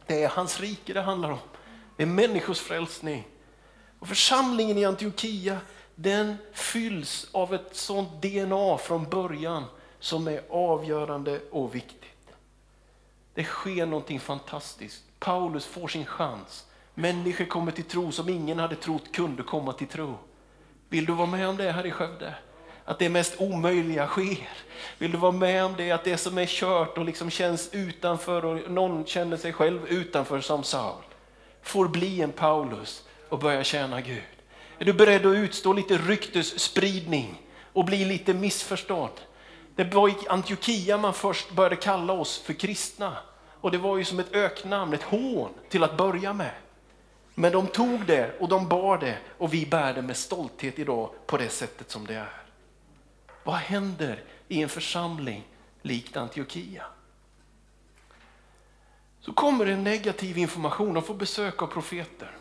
Det 0.06 0.22
är 0.22 0.28
hans 0.28 0.60
rike 0.60 0.92
det 0.92 1.00
handlar 1.00 1.30
om. 1.30 1.38
Det 1.96 2.02
är 2.02 2.06
människors 2.06 2.60
frälsning. 2.60 3.26
Och 3.98 4.08
församlingen 4.08 4.78
i 4.78 4.84
Antiochia, 4.84 5.58
den 5.94 6.36
fylls 6.52 7.28
av 7.32 7.54
ett 7.54 7.76
sånt 7.76 8.22
DNA 8.22 8.78
från 8.78 9.08
början 9.08 9.64
som 10.00 10.28
är 10.28 10.42
avgörande 10.50 11.40
och 11.50 11.74
viktigt. 11.74 12.30
Det 13.34 13.44
sker 13.44 13.86
någonting 13.86 14.20
fantastiskt. 14.20 15.04
Paulus 15.18 15.66
får 15.66 15.88
sin 15.88 16.06
chans. 16.06 16.66
Människor 17.00 17.44
kommer 17.44 17.72
till 17.72 17.84
tro 17.84 18.12
som 18.12 18.28
ingen 18.28 18.58
hade 18.58 18.76
trott 18.76 19.12
kunde 19.12 19.42
komma 19.42 19.72
till 19.72 19.86
tro. 19.86 20.18
Vill 20.88 21.04
du 21.04 21.12
vara 21.12 21.26
med 21.26 21.48
om 21.48 21.56
det 21.56 21.72
här 21.72 21.86
i 21.86 21.90
Skövde? 21.90 22.34
Att 22.84 22.98
det 22.98 23.08
mest 23.08 23.40
omöjliga 23.40 24.06
sker. 24.06 24.48
Vill 24.98 25.12
du 25.12 25.18
vara 25.18 25.32
med 25.32 25.64
om 25.64 25.74
det, 25.76 25.90
att 25.90 26.04
det 26.04 26.16
som 26.16 26.38
är 26.38 26.46
kört 26.46 26.98
och 26.98 27.04
liksom 27.04 27.30
känns 27.30 27.68
utanför 27.72 28.44
och 28.44 28.70
någon 28.70 29.04
känner 29.04 29.36
sig 29.36 29.52
själv 29.52 29.86
utanför 29.86 30.40
som 30.40 30.62
Saul, 30.62 31.02
får 31.62 31.88
bli 31.88 32.22
en 32.22 32.32
Paulus 32.32 33.04
och 33.28 33.38
börja 33.38 33.64
tjäna 33.64 34.00
Gud. 34.00 34.22
Är 34.78 34.84
du 34.84 34.92
beredd 34.92 35.26
att 35.26 35.36
utstå 35.36 35.72
lite 35.72 35.98
ryktesspridning 35.98 37.42
och 37.72 37.84
bli 37.84 38.04
lite 38.04 38.34
missförstådd? 38.34 39.20
Det 39.74 39.84
var 39.84 40.08
i 40.08 40.14
Antiochia 40.28 40.98
man 40.98 41.14
först 41.14 41.52
började 41.52 41.76
kalla 41.76 42.12
oss 42.12 42.38
för 42.38 42.52
kristna. 42.52 43.16
Och 43.60 43.70
det 43.70 43.78
var 43.78 43.96
ju 43.96 44.04
som 44.04 44.18
ett 44.18 44.34
öknamn, 44.34 44.94
ett 44.94 45.02
hån 45.02 45.50
till 45.68 45.84
att 45.84 45.96
börja 45.96 46.32
med. 46.32 46.52
Men 47.34 47.52
de 47.52 47.66
tog 47.66 48.06
det 48.06 48.38
och 48.40 48.48
de 48.48 48.68
bar 48.68 48.98
det 48.98 49.18
och 49.38 49.54
vi 49.54 49.66
bär 49.66 49.94
det 49.94 50.02
med 50.02 50.16
stolthet 50.16 50.78
idag 50.78 51.10
på 51.26 51.36
det 51.36 51.48
sättet 51.48 51.90
som 51.90 52.06
det 52.06 52.14
är. 52.14 52.42
Vad 53.44 53.54
händer 53.54 54.24
i 54.48 54.62
en 54.62 54.68
församling 54.68 55.44
likt 55.82 56.16
Antiochia? 56.16 56.84
Så 59.20 59.32
kommer 59.32 59.66
det 59.66 59.76
negativ 59.76 60.38
information, 60.38 60.94
de 60.94 61.02
får 61.02 61.14
besök 61.14 61.62
av 61.62 61.66
profeter. 61.66 62.36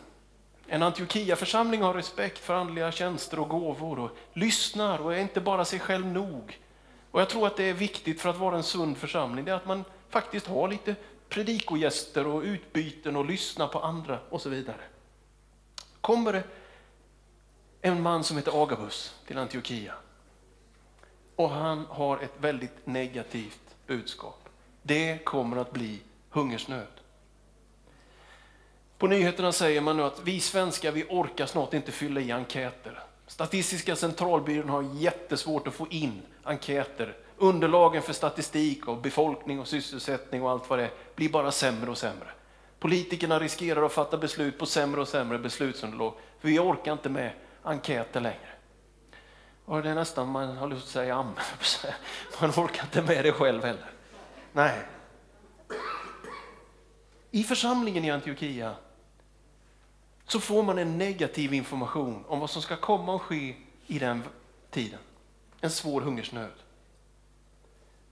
En 0.66 0.82
Antiochia-församling 0.82 1.82
har 1.82 1.94
respekt 1.94 2.38
för 2.38 2.54
andliga 2.54 2.92
tjänster 2.92 3.38
och 3.38 3.48
gåvor 3.48 3.98
och 3.98 4.10
lyssnar 4.32 4.98
och 4.98 5.14
är 5.14 5.18
inte 5.18 5.40
bara 5.40 5.64
sig 5.64 5.78
själv 5.78 6.06
nog. 6.06 6.58
Och 7.10 7.20
Jag 7.20 7.28
tror 7.28 7.46
att 7.46 7.56
det 7.56 7.64
är 7.64 7.74
viktigt 7.74 8.20
för 8.20 8.28
att 8.28 8.38
vara 8.38 8.56
en 8.56 8.62
sund 8.62 8.98
församling, 8.98 9.44
det 9.44 9.50
är 9.50 9.56
att 9.56 9.66
man 9.66 9.84
faktiskt 10.08 10.46
har 10.46 10.68
lite 10.68 10.94
predikogäster 11.30 12.26
och 12.26 12.42
utbyten 12.42 13.16
och 13.16 13.24
lyssna 13.24 13.66
på 13.66 13.80
andra 13.80 14.18
och 14.30 14.40
så 14.40 14.48
vidare. 14.48 14.80
Kommer 16.00 16.32
det 16.32 16.42
en 17.80 18.02
man 18.02 18.24
som 18.24 18.36
heter 18.36 18.62
Agabus 18.62 19.14
till 19.26 19.38
Antiochia 19.38 19.94
och 21.36 21.50
han 21.50 21.86
har 21.88 22.18
ett 22.18 22.34
väldigt 22.40 22.86
negativt 22.86 23.60
budskap. 23.86 24.48
Det 24.82 25.24
kommer 25.24 25.56
att 25.56 25.72
bli 25.72 26.00
hungersnöd. 26.30 26.86
På 28.98 29.06
nyheterna 29.06 29.52
säger 29.52 29.80
man 29.80 29.96
nu 29.96 30.02
att 30.02 30.20
vi 30.24 30.40
svenskar 30.40 30.92
vi 30.92 31.06
orkar 31.08 31.46
snart 31.46 31.74
inte 31.74 31.92
fylla 31.92 32.20
i 32.20 32.32
enkäter. 32.32 33.02
Statistiska 33.26 33.96
centralbyrån 33.96 34.68
har 34.68 34.82
jättesvårt 34.82 35.68
att 35.68 35.74
få 35.74 35.88
in 35.90 36.22
enkäter. 36.42 37.16
Underlagen 37.42 38.02
för 38.02 38.12
statistik 38.12 38.88
och 38.88 38.96
befolkning 38.96 39.60
och 39.60 39.68
sysselsättning 39.68 40.42
och 40.42 40.50
allt 40.50 40.70
vad 40.70 40.78
det 40.78 40.84
är 40.84 40.90
blir 41.14 41.28
bara 41.28 41.52
sämre 41.52 41.90
och 41.90 41.98
sämre. 41.98 42.28
Politikerna 42.78 43.38
riskerar 43.38 43.82
att 43.82 43.92
fatta 43.92 44.16
beslut 44.16 44.58
på 44.58 44.66
sämre 44.66 45.00
och 45.00 45.08
sämre 45.08 45.38
beslutsunderlag, 45.38 46.14
för 46.40 46.48
vi 46.48 46.58
orkar 46.58 46.92
inte 46.92 47.08
med 47.08 47.32
enkäter 47.62 48.20
längre. 48.20 48.48
Och 49.64 49.82
det 49.82 49.90
är 49.90 49.94
nästan 49.94 50.28
man 50.28 50.56
har 50.56 50.68
lust 50.68 50.82
att 50.82 50.88
säga 50.88 51.14
amen. 51.14 51.34
Man 52.40 52.50
orkar 52.50 52.82
inte 52.82 53.02
med 53.02 53.24
det 53.24 53.32
själv 53.32 53.64
heller. 53.64 53.90
Nej. 54.52 54.78
I 57.30 57.42
församlingen 57.44 58.04
i 58.04 58.10
Antiochia 58.10 58.74
så 60.26 60.40
får 60.40 60.62
man 60.62 60.78
en 60.78 60.98
negativ 60.98 61.54
information 61.54 62.24
om 62.28 62.40
vad 62.40 62.50
som 62.50 62.62
ska 62.62 62.76
komma 62.76 63.12
och 63.12 63.22
ske 63.22 63.56
i 63.86 63.98
den 63.98 64.22
tiden. 64.70 64.98
En 65.60 65.70
svår 65.70 66.00
hungersnöd. 66.00 66.52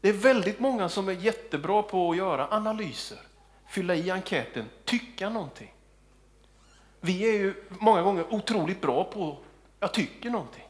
Det 0.01 0.09
är 0.09 0.13
väldigt 0.13 0.61
många 0.61 0.89
som 0.89 1.09
är 1.09 1.13
jättebra 1.13 1.83
på 1.83 2.11
att 2.11 2.17
göra 2.17 2.49
analyser, 2.51 3.19
fylla 3.67 3.95
i 3.95 4.11
enkäten, 4.11 4.65
tycka 4.85 5.29
någonting. 5.29 5.75
Vi 7.01 7.29
är 7.29 7.33
ju 7.33 7.55
många 7.69 8.03
gånger 8.03 8.35
otroligt 8.35 8.81
bra 8.81 9.05
på 9.05 9.39
jag 9.81 9.95
tycker 9.95 10.31
någonting. 10.31 10.69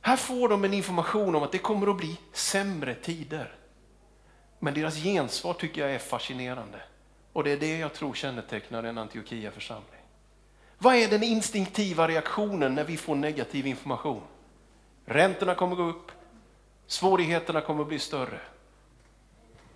Här 0.00 0.16
får 0.16 0.48
de 0.48 0.64
en 0.64 0.74
information 0.74 1.34
om 1.34 1.42
att 1.42 1.52
det 1.52 1.58
kommer 1.58 1.86
att 1.86 1.96
bli 1.96 2.16
sämre 2.32 2.94
tider. 2.94 3.54
Men 4.58 4.74
deras 4.74 4.96
gensvar 4.96 5.54
tycker 5.54 5.80
jag 5.80 5.94
är 5.94 5.98
fascinerande. 5.98 6.82
Och 7.32 7.44
det 7.44 7.50
är 7.50 7.56
det 7.56 7.78
jag 7.78 7.94
tror 7.94 8.14
kännetecknar 8.14 8.82
en 8.82 8.98
Antiochia-församling. 8.98 10.00
Vad 10.78 10.94
är 10.94 11.08
den 11.08 11.22
instinktiva 11.22 12.08
reaktionen 12.08 12.74
när 12.74 12.84
vi 12.84 12.96
får 12.96 13.14
negativ 13.14 13.66
information? 13.66 14.22
Räntorna 15.04 15.54
kommer 15.54 15.76
gå 15.76 15.82
upp, 15.82 16.12
svårigheterna 16.90 17.60
kommer 17.60 17.82
att 17.82 17.88
bli 17.88 17.98
större. 17.98 18.40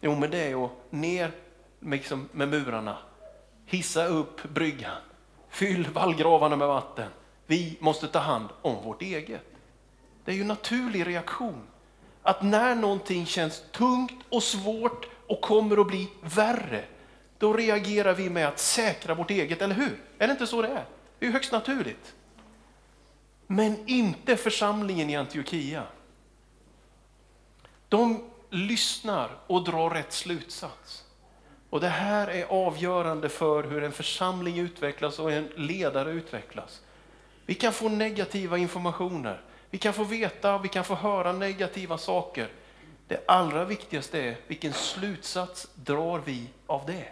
Jo, 0.00 0.14
men 0.14 0.30
det 0.30 0.38
är 0.38 0.64
att 0.64 0.70
ner, 0.90 1.32
liksom 1.80 2.28
med 2.32 2.48
murarna. 2.48 2.98
Hissa 3.66 4.06
upp 4.06 4.42
bryggan. 4.42 4.96
Fyll 5.48 5.88
vallgravarna 5.92 6.56
med 6.56 6.68
vatten. 6.68 7.10
Vi 7.46 7.76
måste 7.80 8.08
ta 8.08 8.18
hand 8.18 8.48
om 8.62 8.84
vårt 8.84 9.02
eget. 9.02 9.46
Det 10.24 10.30
är 10.30 10.34
ju 10.34 10.40
en 10.40 10.48
naturlig 10.48 11.06
reaktion. 11.06 11.62
Att 12.22 12.42
när 12.42 12.74
någonting 12.74 13.26
känns 13.26 13.62
tungt 13.72 14.24
och 14.28 14.42
svårt 14.42 15.08
och 15.26 15.40
kommer 15.40 15.80
att 15.80 15.86
bli 15.86 16.10
värre, 16.20 16.84
då 17.38 17.52
reagerar 17.52 18.14
vi 18.14 18.30
med 18.30 18.48
att 18.48 18.58
säkra 18.58 19.14
vårt 19.14 19.30
eget, 19.30 19.62
eller 19.62 19.74
hur? 19.74 20.02
Är 20.18 20.26
det 20.26 20.32
inte 20.32 20.46
så 20.46 20.62
det 20.62 20.68
är? 20.68 20.84
Det 21.18 21.24
är 21.24 21.26
ju 21.26 21.32
högst 21.32 21.52
naturligt. 21.52 22.14
Men 23.46 23.88
inte 23.88 24.36
församlingen 24.36 25.10
i 25.10 25.16
Antiochia. 25.16 25.82
De 27.94 28.20
lyssnar 28.50 29.30
och 29.46 29.64
drar 29.64 29.90
rätt 29.90 30.12
slutsats. 30.12 31.04
Och 31.70 31.80
Det 31.80 31.88
här 31.88 32.28
är 32.28 32.44
avgörande 32.44 33.28
för 33.28 33.62
hur 33.64 33.82
en 33.82 33.92
församling 33.92 34.58
utvecklas 34.58 35.18
och 35.18 35.32
en 35.32 35.48
ledare 35.56 36.10
utvecklas. 36.10 36.80
Vi 37.46 37.54
kan 37.54 37.72
få 37.72 37.88
negativa 37.88 38.58
informationer, 38.58 39.40
vi 39.70 39.78
kan 39.78 39.92
få 39.92 40.04
veta, 40.04 40.58
vi 40.58 40.68
kan 40.68 40.84
få 40.84 40.94
höra 40.94 41.32
negativa 41.32 41.98
saker. 41.98 42.48
Det 43.08 43.24
allra 43.28 43.64
viktigaste 43.64 44.20
är 44.20 44.36
vilken 44.46 44.72
slutsats 44.72 45.68
drar 45.74 46.22
vi 46.24 46.46
av 46.66 46.86
det? 46.86 47.08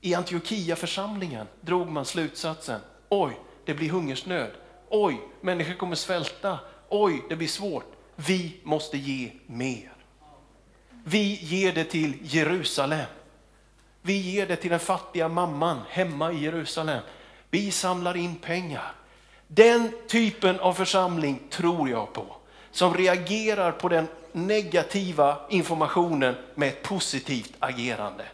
I 0.00 0.14
Antiochia-församlingen 0.14 1.46
drog 1.60 1.88
man 1.88 2.04
slutsatsen, 2.04 2.80
oj, 3.08 3.40
det 3.64 3.74
blir 3.74 3.90
hungersnöd. 3.90 4.50
Oj, 4.88 5.20
människor 5.40 5.74
kommer 5.74 5.96
svälta. 5.96 6.58
Oj, 6.88 7.22
det 7.28 7.36
blir 7.36 7.48
svårt. 7.48 7.94
Vi 8.16 8.56
måste 8.62 8.98
ge 8.98 9.30
mer. 9.46 9.92
Vi 11.04 11.38
ger 11.42 11.72
det 11.72 11.84
till 11.84 12.14
Jerusalem. 12.22 13.06
Vi 14.02 14.16
ger 14.16 14.46
det 14.46 14.56
till 14.56 14.70
den 14.70 14.80
fattiga 14.80 15.28
mamman 15.28 15.80
hemma 15.88 16.32
i 16.32 16.44
Jerusalem. 16.44 17.02
Vi 17.50 17.70
samlar 17.70 18.16
in 18.16 18.36
pengar. 18.36 18.92
Den 19.46 19.92
typen 20.08 20.60
av 20.60 20.72
församling 20.72 21.40
tror 21.50 21.90
jag 21.90 22.12
på, 22.12 22.26
som 22.70 22.94
reagerar 22.94 23.72
på 23.72 23.88
den 23.88 24.08
negativa 24.32 25.36
informationen 25.50 26.34
med 26.54 26.68
ett 26.68 26.82
positivt 26.82 27.52
agerande. 27.58 28.24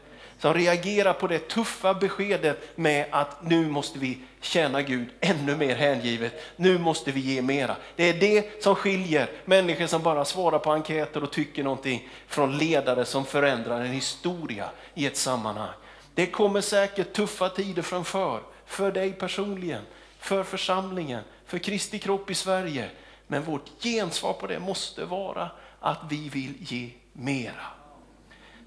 Som 0.41 0.55
reagerar 0.55 1.13
på 1.13 1.27
det 1.27 1.49
tuffa 1.49 1.95
beskedet 1.95 2.79
med 2.79 3.07
att 3.11 3.45
nu 3.45 3.71
måste 3.71 3.99
vi 3.99 4.19
tjäna 4.41 4.83
Gud 4.83 5.09
ännu 5.21 5.57
mer 5.57 5.75
hängivet. 5.75 6.43
Nu 6.57 6.79
måste 6.79 7.13
vi 7.13 7.21
ge 7.21 7.43
mera. 7.43 7.77
Det 7.97 8.05
är 8.05 8.15
det 8.15 8.63
som 8.63 8.75
skiljer 8.75 9.31
människor 9.45 9.87
som 9.87 10.03
bara 10.03 10.25
svarar 10.25 10.59
på 10.59 10.73
enkäter 10.73 11.23
och 11.23 11.33
tycker 11.33 11.63
någonting 11.63 12.09
från 12.27 12.59
ledare 12.59 13.05
som 13.05 13.25
förändrar 13.25 13.81
en 13.81 13.93
historia 13.93 14.71
i 14.95 15.07
ett 15.07 15.17
sammanhang. 15.17 15.75
Det 16.15 16.27
kommer 16.27 16.61
säkert 16.61 17.13
tuffa 17.13 17.49
tider 17.49 17.83
framför, 17.83 18.41
för 18.67 18.93
dig 18.93 19.13
personligen, 19.13 19.83
för 20.19 20.43
församlingen, 20.43 21.23
för 21.47 21.59
Kristi 21.59 21.99
kropp 21.99 22.31
i 22.31 22.35
Sverige. 22.35 22.91
Men 23.27 23.43
vårt 23.43 23.83
gensvar 23.83 24.33
på 24.33 24.47
det 24.47 24.59
måste 24.59 25.05
vara 25.05 25.51
att 25.81 26.01
vi 26.11 26.29
vill 26.29 26.55
ge 26.59 26.91
mera. 27.13 27.80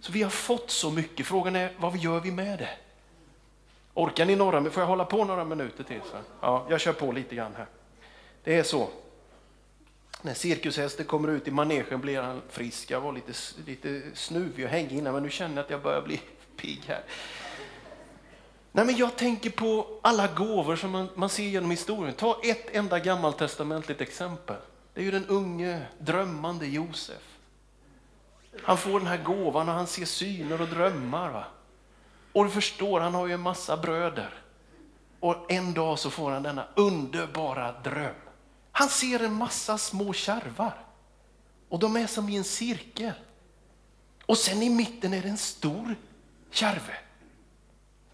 Så 0.04 0.12
vi 0.12 0.24
har 0.24 0.30
fått 0.30 0.70
så 0.70 0.92
mycket, 0.92 1.26
frågan 1.26 1.56
är 1.56 1.74
vad 1.78 1.98
gör 1.98 2.20
vi 2.20 2.32
med 2.32 2.60
det? 2.60 2.70
Orkar 3.94 4.26
ni 4.26 4.36
några, 4.36 4.70
får 4.70 4.82
jag 4.82 4.88
hålla 4.88 5.06
på 5.06 5.26
några 5.26 5.46
minuter 5.46 5.84
till? 5.84 6.02
Så? 6.12 6.18
Ja, 6.42 6.66
jag 6.70 6.82
kör 6.82 6.94
på 6.94 7.12
lite 7.12 7.36
grann 7.36 7.56
här. 7.58 7.66
Det 8.44 8.56
är 8.56 8.64
så. 8.64 8.90
När 10.22 10.34
cirkushästen 10.34 11.06
kommer 11.06 11.30
ut 11.30 11.48
i 11.48 11.52
manegen 11.52 12.02
blir 12.02 12.22
han 12.22 12.42
frisk. 12.50 12.92
Jag 12.92 13.02
var 13.02 13.14
lite, 13.14 13.34
lite 13.66 14.02
snuvig 14.14 14.66
och 14.66 14.72
hängig 14.72 14.92
innan, 14.92 15.14
men 15.14 15.24
nu 15.24 15.30
känner 15.30 15.56
jag 15.56 15.64
att 15.64 15.70
jag 15.70 15.82
börjar 15.82 16.02
bli 16.02 16.22
pigg 16.58 16.82
här. 16.88 17.04
Nej, 18.72 18.86
men 18.86 18.96
jag 18.96 19.16
tänker 19.16 19.50
på 19.50 20.00
alla 20.02 20.28
gåvor 20.28 20.76
som 20.76 20.92
man, 20.92 21.10
man 21.16 21.30
ser 21.30 21.44
genom 21.44 21.72
historien. 21.72 22.14
Ta 22.14 22.40
ett 22.44 22.76
enda 22.76 23.00
gammaltestamentligt 23.00 24.02
exempel. 24.02 24.58
Det 24.94 25.02
är 25.02 25.06
ju 25.06 25.12
den 25.12 25.26
unge 25.28 25.82
drömmande 26.00 26.66
Josef. 26.66 27.33
Han 28.62 28.78
får 28.78 29.00
den 29.00 29.08
här 29.08 29.24
gåvan 29.24 29.70
och 29.70 29.76
han 29.76 29.88
ser 29.88 30.06
syner 30.06 30.62
och 30.62 30.68
drömmar. 30.68 31.30
Va? 31.30 31.44
Och 32.34 32.44
du 32.46 32.50
förstår, 32.52 33.00
han 33.00 33.14
har 33.14 33.28
ju 33.28 33.34
en 33.34 33.42
massa 33.42 33.78
bröder. 33.78 34.34
Och 35.20 35.52
en 35.52 35.74
dag 35.74 36.00
så 36.00 36.10
får 36.10 36.32
han 36.32 36.44
denna 36.44 36.68
underbara 36.76 37.72
dröm. 37.72 38.16
Han 38.72 38.90
ser 38.90 39.20
en 39.20 39.34
massa 39.34 39.78
små 39.78 40.14
kärvar. 40.14 40.86
Och 41.70 41.80
de 41.80 41.96
är 41.96 42.08
som 42.08 42.30
i 42.30 42.36
en 42.38 42.44
cirkel. 42.44 43.14
Och 44.26 44.38
sen 44.38 44.64
i 44.64 44.70
mitten 44.70 45.14
är 45.14 45.22
det 45.22 45.30
en 45.30 45.38
stor 45.38 45.96
kärve. 46.52 46.98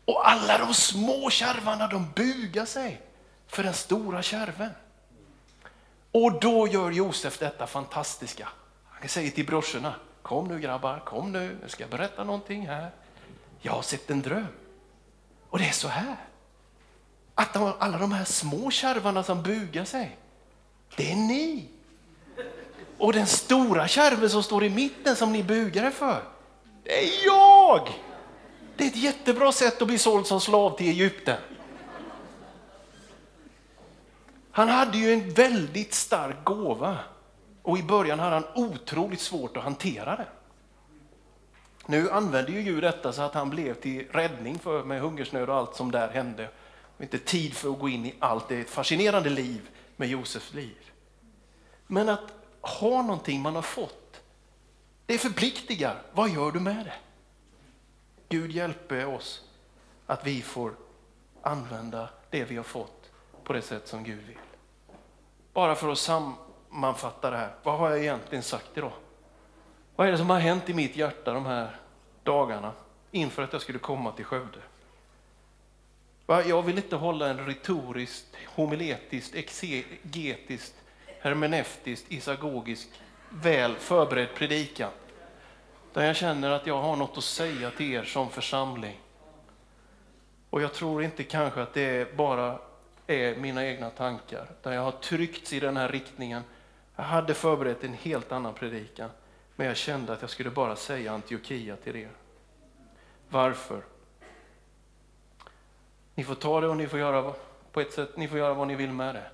Och 0.06 0.30
alla 0.30 0.58
de 0.58 0.74
små 0.74 1.30
kärvarna 1.30 1.88
de 1.88 2.12
bugar 2.16 2.66
sig 2.66 3.02
för 3.48 3.64
den 3.64 3.74
stora 3.74 4.22
kärven. 4.22 4.72
Och 6.12 6.40
då 6.40 6.68
gör 6.68 6.92
Josef 6.92 7.40
detta 7.40 7.68
fantastiska. 7.68 8.48
Han 8.90 9.10
säger 9.10 9.32
till 9.32 9.46
brorsorna, 9.46 9.96
kom 10.30 10.48
nu 10.48 10.60
grabbar, 10.60 11.00
kom 11.06 11.32
nu, 11.32 11.58
jag 11.62 11.72
ska 11.72 11.88
berätta 11.88 12.24
någonting 12.24 12.68
här. 12.68 12.92
Jag 13.62 13.72
har 13.72 13.82
sett 13.82 14.10
en 14.10 14.22
dröm. 14.22 14.48
Och 15.50 15.60
det 15.60 15.66
är 15.66 15.72
så 15.72 15.88
här. 15.88 16.16
Att 17.36 17.56
alla 17.56 17.98
de 17.98 18.12
här 18.12 18.26
små 18.26 18.72
kärvarna 18.72 19.24
som 19.24 19.44
bugar 19.44 19.86
sig, 19.86 20.18
det 20.96 21.12
är 21.12 21.16
ni. 21.16 21.70
Och 22.98 23.14
den 23.14 23.28
stora 23.28 23.88
kärven 23.88 24.30
som 24.30 24.44
står 24.44 24.64
i 24.64 24.70
mitten 24.70 25.16
som 25.16 25.32
ni 25.32 25.44
bugar 25.44 25.86
er 25.86 25.92
för, 25.92 26.24
det 26.84 27.04
är 27.04 27.26
jag. 27.26 27.90
Det 28.78 28.84
är 28.84 28.88
ett 28.88 28.96
jättebra 28.96 29.52
sätt 29.52 29.82
att 29.82 29.88
bli 29.88 29.98
såld 29.98 30.28
som 30.28 30.42
slav 30.42 30.78
till 30.78 30.88
Egypten. 30.88 31.38
Han 34.52 34.70
hade 34.70 34.98
ju 34.98 35.14
en 35.14 35.34
väldigt 35.34 35.94
stark 35.94 36.44
gåva 36.44 36.98
och 37.70 37.78
i 37.78 37.84
början 37.84 38.20
hade 38.20 38.36
han 38.36 38.46
otroligt 38.56 39.20
svårt 39.20 39.58
att 39.58 39.64
hantera 39.64 40.16
det. 40.16 40.28
Nu 41.86 42.12
använde 42.12 42.52
ju 42.52 42.62
Gud 42.62 42.84
detta 42.84 43.14
så 43.14 43.22
att 43.22 43.34
han 43.34 43.50
blev 43.50 43.74
till 43.74 44.08
räddning 44.12 44.60
för 44.60 44.84
med 44.84 45.02
hungersnöd 45.02 45.50
och 45.50 45.56
allt 45.56 45.76
som 45.76 45.92
där 45.92 46.10
hände. 46.10 46.50
Och 46.98 47.02
inte 47.04 47.20
tid 47.20 47.54
för 47.54 47.72
att 47.72 47.80
gå 47.80 47.90
in 47.90 48.06
i 48.06 48.16
allt, 48.20 48.48
det 48.48 48.56
är 48.56 48.62
ett 48.62 48.70
fascinerande 48.70 49.30
liv 49.30 49.70
med 49.96 50.10
Josefs 50.10 50.54
liv. 50.54 50.92
Men 51.88 52.10
att 52.10 52.34
ha 52.62 53.02
någonting 53.02 53.42
man 53.42 53.56
har 53.56 53.62
fått, 53.62 54.22
det 55.06 55.18
förpliktigar. 55.18 56.02
Vad 56.14 56.30
gör 56.30 56.52
du 56.52 56.60
med 56.60 56.86
det? 56.86 56.96
Gud 58.30 58.52
hjälper 58.52 59.06
oss 59.06 59.44
att 60.06 60.28
vi 60.28 60.42
får 60.42 60.74
använda 61.42 62.10
det 62.30 62.44
vi 62.44 62.56
har 62.58 62.64
fått 62.64 63.12
på 63.44 63.54
det 63.54 63.62
sätt 63.62 63.88
som 63.88 64.04
Gud 64.04 64.24
vill. 64.28 64.38
Bara 65.54 65.76
för 65.76 65.92
att 65.92 65.98
man 66.70 66.96
fattar 66.96 67.32
det 67.32 67.38
här, 67.38 67.54
vad 67.64 67.80
har 67.80 67.90
jag 67.90 68.00
egentligen 68.00 68.44
sagt 68.44 68.78
idag? 68.78 68.92
Vad 69.96 70.08
är 70.08 70.12
det 70.12 70.18
som 70.18 70.30
har 70.30 70.40
hänt 70.40 70.70
i 70.70 70.74
mitt 70.74 70.96
hjärta 70.96 71.34
de 71.34 71.46
här 71.46 71.76
dagarna 72.24 72.72
inför 73.12 73.44
att 73.44 73.54
jag 73.54 73.62
skulle 73.62 73.80
komma 73.80 74.12
till 74.12 74.26
Skövde? 74.26 74.60
Jag 76.28 76.62
vill 76.62 76.78
inte 76.78 76.96
hålla 76.96 77.30
en 77.30 77.46
retoriskt, 77.46 78.36
homiletiskt, 78.56 79.36
exegetiskt, 79.36 80.76
hermeneutiskt, 81.20 82.12
isagogisk, 82.12 82.88
väl 83.30 83.76
förberedd 83.76 84.36
predikan. 84.36 84.92
Där 85.94 86.06
jag 86.06 86.16
känner 86.16 86.52
att 86.52 86.68
jag 86.68 86.82
har 86.82 86.96
något 86.96 87.18
att 87.18 87.24
säga 87.24 87.72
till 87.72 87.94
er 87.94 88.04
som 88.04 88.30
församling. 88.30 89.00
Och 90.50 90.62
jag 90.62 90.74
tror 90.74 91.04
inte 91.04 91.24
kanske 91.24 91.62
att 91.62 91.74
det 91.74 92.18
bara 92.18 92.60
är 93.08 93.36
mina 93.36 93.66
egna 93.66 93.90
tankar, 93.90 94.48
där 94.64 94.72
jag 94.72 94.82
har 94.82 94.92
tryckts 94.92 95.54
i 95.54 95.60
den 95.60 95.78
här 95.78 95.90
riktningen. 95.90 96.44
Jag 97.00 97.06
hade 97.06 97.34
förberett 97.34 97.84
en 97.84 97.94
helt 97.94 98.32
annan 98.32 98.54
predikan. 98.54 99.10
Men 99.56 99.68
jag 99.68 99.78
kände 99.78 100.14
att 100.14 100.22
jag 100.22 100.30
skulle 100.30 100.50
bara 100.50 100.76
säga 100.76 101.12
Antiochia 101.12 101.76
till 101.76 101.96
er. 101.96 102.10
Varför? 103.30 103.84
Ni 106.16 106.24
får 106.24 106.36
ta 106.36 106.62
det 106.62 106.68
och 106.68 106.78
ni 106.78 106.88
får 106.88 107.00
göra 107.00 107.34
på 107.72 107.82
ett 107.82 107.94
sätt, 107.94 108.18
ni 108.18 108.28
får 108.28 108.38
göra 108.38 108.54
vad 108.54 108.68
ni 108.68 108.76
vill 108.76 108.92
med 108.92 109.16
det. 109.16 109.32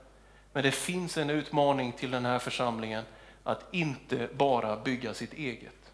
Men 0.53 0.63
det 0.63 0.71
finns 0.71 1.17
en 1.17 1.29
utmaning 1.29 1.91
till 1.91 2.11
den 2.11 2.25
här 2.25 2.39
församlingen 2.39 3.03
att 3.43 3.73
inte 3.73 4.29
bara 4.33 4.77
bygga 4.77 5.13
sitt 5.13 5.33
eget. 5.33 5.93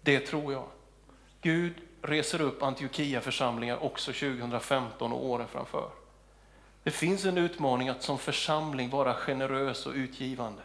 Det 0.00 0.20
tror 0.20 0.52
jag. 0.52 0.68
Gud 1.40 1.74
reser 2.02 2.40
upp 2.40 2.62
Antiochia-församlingar 2.62 3.84
också 3.84 4.12
2015 4.12 5.12
och 5.12 5.24
åren 5.24 5.48
framför. 5.48 5.90
Det 6.88 6.92
finns 6.92 7.24
en 7.24 7.38
utmaning 7.38 7.88
att 7.88 8.02
som 8.02 8.18
församling 8.18 8.90
vara 8.90 9.14
generös 9.14 9.86
och 9.86 9.92
utgivande 9.92 10.62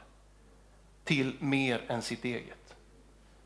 till 1.04 1.36
mer 1.40 1.82
än 1.88 2.02
sitt 2.02 2.26
eget. 2.26 2.76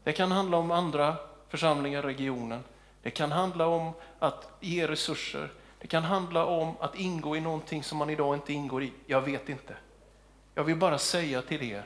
Det 0.03 0.13
kan 0.13 0.31
handla 0.31 0.57
om 0.57 0.71
andra 0.71 1.15
församlingar 1.49 1.99
i 1.99 2.01
regionen. 2.01 2.63
Det 3.01 3.11
kan 3.11 3.31
handla 3.31 3.67
om 3.67 3.91
att 4.19 4.49
ge 4.59 4.87
resurser. 4.87 5.51
Det 5.79 5.87
kan 5.87 6.03
handla 6.03 6.45
om 6.45 6.73
att 6.79 6.95
ingå 6.95 7.35
i 7.35 7.41
någonting 7.41 7.83
som 7.83 7.97
man 7.97 8.09
idag 8.09 8.35
inte 8.35 8.53
ingår 8.53 8.83
i. 8.83 8.93
Jag 9.05 9.21
vet 9.21 9.49
inte. 9.49 9.75
Jag 10.55 10.63
vill 10.63 10.77
bara 10.77 10.97
säga 10.97 11.41
till 11.41 11.63
er, 11.63 11.85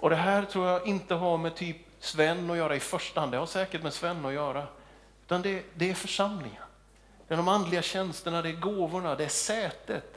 och 0.00 0.10
det 0.10 0.16
här 0.16 0.44
tror 0.44 0.66
jag 0.66 0.86
inte 0.86 1.14
har 1.14 1.38
med 1.38 1.54
typ 1.54 1.76
Sven 1.98 2.50
att 2.50 2.56
göra 2.56 2.76
i 2.76 2.80
första 2.80 3.20
hand, 3.20 3.32
det 3.32 3.38
har 3.38 3.46
säkert 3.46 3.82
med 3.82 3.92
Sven 3.92 4.24
att 4.24 4.32
göra. 4.32 4.66
Utan 5.24 5.42
det, 5.42 5.64
det 5.74 5.90
är 5.90 5.94
församlingen. 5.94 6.65
Det 7.28 7.34
är 7.34 7.36
de 7.36 7.48
andliga 7.48 7.82
tjänsterna, 7.82 8.42
det 8.42 8.48
är 8.48 8.56
gåvorna, 8.60 9.14
det 9.14 9.24
är 9.24 9.28
sätet. 9.28 10.12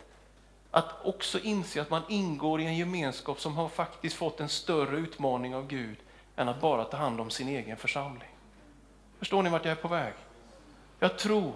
Att 0.72 1.06
också 1.06 1.40
inse 1.40 1.82
att 1.82 1.90
man 1.90 2.02
ingår 2.08 2.62
i 2.62 2.66
en 2.66 2.78
gemenskap 2.78 3.40
som 3.40 3.56
har 3.56 3.70
faktiskt 3.70 4.16
fått 4.16 4.40
en 4.40 4.50
större 4.50 4.98
utmaning 4.98 5.56
av 5.56 5.68
Gud 5.68 5.98
än 6.36 6.50
att 6.50 6.62
bara 6.62 6.84
ta 6.84 6.98
hand 6.98 7.22
om 7.22 7.30
sin 7.30 7.48
egen 7.48 7.78
församling. 7.78 8.30
Förstår 9.20 9.44
ni 9.44 9.50
vart 9.50 9.66
jag 9.66 9.72
är 9.72 9.82
på 9.82 9.88
väg? 9.88 10.14
Jag 11.00 11.18
tror 11.18 11.54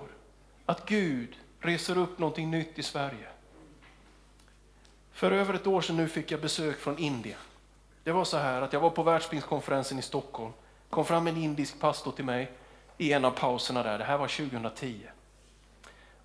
att 0.66 0.86
Gud 0.86 1.36
reser 1.60 1.98
upp 1.98 2.20
någonting 2.20 2.52
nytt 2.52 2.80
i 2.80 2.84
Sverige. 2.84 3.28
För 5.12 5.32
över 5.32 5.54
ett 5.54 5.68
år 5.68 5.82
sedan 5.82 5.98
nu 5.98 6.08
fick 6.08 6.32
jag 6.32 6.42
besök 6.42 6.80
från 6.80 6.98
Indien. 6.98 7.38
Det 8.04 8.12
var 8.12 8.26
så 8.26 8.38
här 8.38 8.62
att 8.62 8.74
jag 8.74 8.80
var 8.80 8.90
på 8.90 9.04
världspingstkonferensen 9.04 10.00
i 10.00 10.02
Stockholm. 10.02 10.54
kom 10.90 11.06
fram 11.06 11.28
en 11.28 11.38
indisk 11.38 11.80
pastor 11.80 12.12
till 12.12 12.26
mig 12.26 12.52
i 12.98 13.14
en 13.14 13.26
av 13.26 13.32
pauserna 13.32 13.84
där. 13.84 13.98
Det 13.98 14.04
här 14.04 14.18
var 14.18 14.28
2010. 14.28 15.00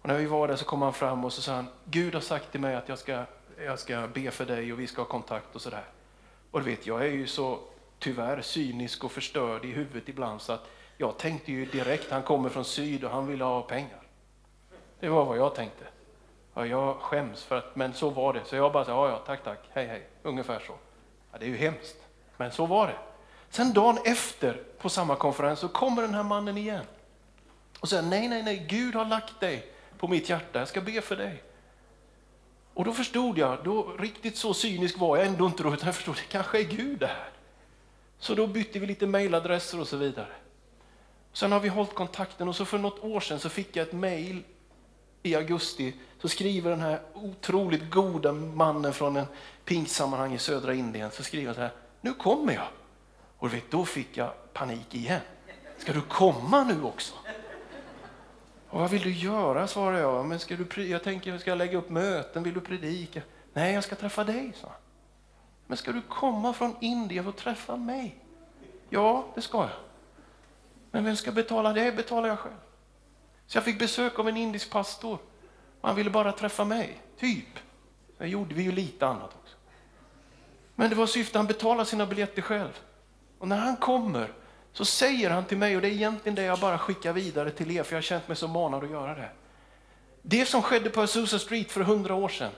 Och 0.02 0.08
när 0.08 0.18
vi 0.18 0.26
var 0.26 0.48
där 0.48 0.56
så 0.56 0.64
kom 0.64 0.82
han 0.82 0.92
fram 0.92 1.24
och 1.24 1.32
så 1.32 1.42
sa 1.42 1.52
han, 1.52 1.66
Gud 1.84 2.14
har 2.14 2.20
sagt 2.20 2.50
till 2.50 2.61
mig 2.61 2.74
att 2.74 2.88
jag 2.88 2.98
ska, 2.98 3.24
jag 3.64 3.78
ska 3.78 4.08
be 4.14 4.30
för 4.30 4.46
dig 4.46 4.72
och 4.72 4.80
vi 4.80 4.87
ska 4.87 5.02
ha 5.02 5.08
kontakt 5.08 5.54
och 5.54 5.62
sådär. 5.62 5.84
Och 6.50 6.61
du 6.61 6.70
vet, 6.70 6.87
jag 6.87 7.02
är 7.02 7.11
ju 7.11 7.26
så 7.26 7.58
tyvärr 7.98 8.42
cynisk 8.42 9.04
och 9.04 9.12
förstörd 9.12 9.64
i 9.64 9.70
huvudet 9.70 10.08
ibland 10.08 10.40
så 10.40 10.52
att 10.52 10.68
jag 10.96 11.18
tänkte 11.18 11.52
ju 11.52 11.66
direkt, 11.66 12.11
han 12.11 12.22
kommer 12.22 12.48
från 12.48 12.64
syd 12.64 13.04
och 13.04 13.11
han 13.11 13.26
vill 13.26 13.40
ha 13.40 13.62
pengar. 13.62 14.02
Det 15.00 15.08
var 15.08 15.24
vad 15.24 15.38
jag 15.38 15.54
tänkte. 15.54 15.84
Ja, 16.54 16.66
jag 16.66 16.96
skäms, 16.96 17.44
för 17.44 17.58
att, 17.58 17.76
men 17.76 17.94
så 17.94 18.11
var 18.11 18.32
det. 18.32 18.44
Så 18.44 18.56
jag 18.56 18.72
bara 18.72 18.84
sa, 18.84 18.90
ja, 18.90 19.08
ja, 19.08 19.22
tack, 19.26 19.44
tack, 19.44 19.58
hej, 19.70 19.87
hej, 19.87 20.08
ungefär 20.22 20.61
så. 20.66 20.72
Ja, 21.32 21.38
det 21.38 21.44
är 21.44 21.48
ju 21.48 21.56
hemskt, 21.56 21.96
men 22.37 22.52
så 22.52 22.66
var 22.66 22.87
det. 22.87 22.96
Sen 23.50 23.72
dagen 23.72 23.98
efter 24.04 24.62
på 24.78 24.88
samma 24.88 25.16
konferens 25.16 25.58
så 25.58 25.68
kommer 25.68 26.02
den 26.02 26.14
här 26.14 26.22
mannen 26.22 26.58
igen 26.58 26.84
och 27.80 27.88
säger, 27.88 28.02
nej, 28.02 28.28
nej, 28.28 28.42
nej, 28.42 28.66
Gud 28.68 28.94
har 28.94 29.04
lagt 29.04 29.40
dig 29.40 29.72
på 29.98 30.08
mitt 30.08 30.28
hjärta, 30.28 30.58
jag 30.58 30.68
ska 30.68 30.80
be 30.80 31.00
för 31.00 31.16
dig. 31.16 31.42
Och 32.74 32.84
då 32.84 32.92
förstod 32.92 33.38
jag, 33.38 33.58
då, 33.64 33.92
riktigt 33.98 34.37
så 34.37 34.54
cynisk 34.54 34.98
var 34.98 35.16
jag 35.16 35.26
ändå 35.26 35.46
inte 35.46 35.62
då, 35.62 35.74
utan 35.74 35.87
jag 35.87 35.94
förstod, 35.94 36.14
det 36.14 36.28
kanske 36.28 36.58
är 36.58 36.64
Gud 36.64 36.98
det 36.98 37.06
här. 37.06 37.30
Så 38.18 38.34
då 38.34 38.46
bytte 38.46 38.78
vi 38.78 38.87
lite 38.87 39.06
mejladresser 39.06 39.80
och 39.80 39.88
så 39.88 39.96
vidare. 39.96 40.32
Sen 41.32 41.52
har 41.52 41.61
vi 41.61 41.68
hållit 41.68 41.94
kontakten 41.94 42.48
och 42.48 42.56
så 42.56 42.64
för 42.64 42.78
något 42.78 43.04
år 43.04 43.20
sedan 43.20 43.38
så 43.38 43.48
fick 43.48 43.76
jag 43.76 43.87
ett 43.87 43.92
mejl 43.92 44.42
i 45.22 45.34
augusti 45.34 45.94
så 46.18 46.28
skriver 46.28 46.70
den 46.70 46.80
här 46.80 47.00
otroligt 47.14 47.90
goda 47.90 48.32
mannen 48.32 48.92
från 48.92 49.16
en 49.16 49.26
pingstsammanhang 49.64 50.34
i 50.34 50.38
södra 50.38 50.74
Indien 50.74 51.11
så 51.11 51.22
skriver 51.22 51.46
han 51.46 51.54
så 51.54 51.61
här, 51.61 51.72
nu 52.00 52.12
kommer 52.12 52.52
jag. 52.52 52.68
Och 53.38 53.54
vet, 53.54 53.70
då 53.70 53.84
fick 53.84 54.16
jag 54.16 54.52
panik 54.52 54.94
igen. 54.94 55.20
Ska 55.78 55.92
du 55.92 56.00
komma 56.00 56.64
nu 56.64 56.82
också? 56.82 57.14
Och 58.70 58.81
vad 58.81 58.90
vill 58.90 59.02
du 59.02 59.12
göra? 59.12 59.66
svarade 59.66 59.98
jag. 59.98 60.26
Men 60.26 60.38
ska 60.38 60.57
du, 60.57 60.87
jag 60.87 61.02
tänker, 61.02 61.38
ska 61.38 61.50
jag 61.50 61.59
lägga 61.59 61.78
upp 61.78 61.90
möten? 61.90 62.42
Vill 62.42 62.54
du 62.54 62.61
predika? 62.61 63.22
Nej, 63.52 63.74
jag 63.74 63.85
ska 63.85 63.96
träffa 63.96 64.24
dig, 64.24 64.52
sa 64.61 64.72
Men 65.66 65.76
ska 65.76 65.92
du 65.92 66.02
komma 66.02 66.52
från 66.52 66.76
Indien 66.81 67.26
och 67.26 67.37
träffa 67.37 67.76
mig? 67.76 68.24
Ja, 68.88 69.26
det 69.35 69.40
ska 69.40 69.59
jag. 69.59 69.70
Men 70.90 71.04
vem 71.04 71.16
ska 71.16 71.33
betala 71.33 71.72
det? 71.72 71.96
betalar 71.96 72.28
jag 72.28 72.38
själv. 72.38 72.54
Så 73.46 73.57
jag 73.57 73.64
fick 73.64 73.78
besök 73.78 74.18
av 74.18 74.28
en 74.28 74.37
indisk 74.37 74.70
pastor. 74.70 75.18
Han 75.81 75.96
ville 75.96 76.11
bara 76.11 76.33
träffa 76.33 76.64
mig, 76.64 77.02
typ. 77.18 77.59
Sen 78.18 78.31
gjorde 78.31 78.54
vi 78.54 78.62
ju 78.62 78.72
lite 78.72 79.07
annat 79.07 79.37
också. 79.42 79.57
Men 80.74 80.90
det 80.90 80.96
var 80.96 81.07
syfte, 81.07 81.38
han 81.38 81.46
betalade 81.46 81.88
sina 81.88 82.07
biljetter 82.07 82.42
själv. 82.42 82.81
Och 83.38 83.48
när 83.48 83.57
han 83.57 83.76
kommer 83.76 84.33
så 84.72 84.85
säger 84.85 85.31
han 85.31 85.44
till 85.44 85.59
mig, 85.59 85.76
och 85.76 85.83
det 85.83 85.88
är 85.88 85.92
egentligen 85.92 86.35
det 86.35 86.42
jag 86.42 86.59
bara 86.59 86.78
skickar 86.78 87.12
vidare 87.12 87.50
till 87.50 87.70
er, 87.70 87.83
för 87.83 87.92
jag 87.92 87.96
har 87.96 88.02
känt 88.02 88.28
mig 88.28 88.37
så 88.37 88.48
manad 88.48 88.85
att 88.85 88.90
göra 88.90 89.14
det. 89.14 89.28
Det 90.22 90.46
som 90.46 90.62
skedde 90.62 90.90
på 90.90 91.00
Azusa 91.00 91.38
Street 91.38 91.72
för 91.72 91.81
hundra 91.81 92.14
år 92.14 92.28
sedan, 92.28 92.50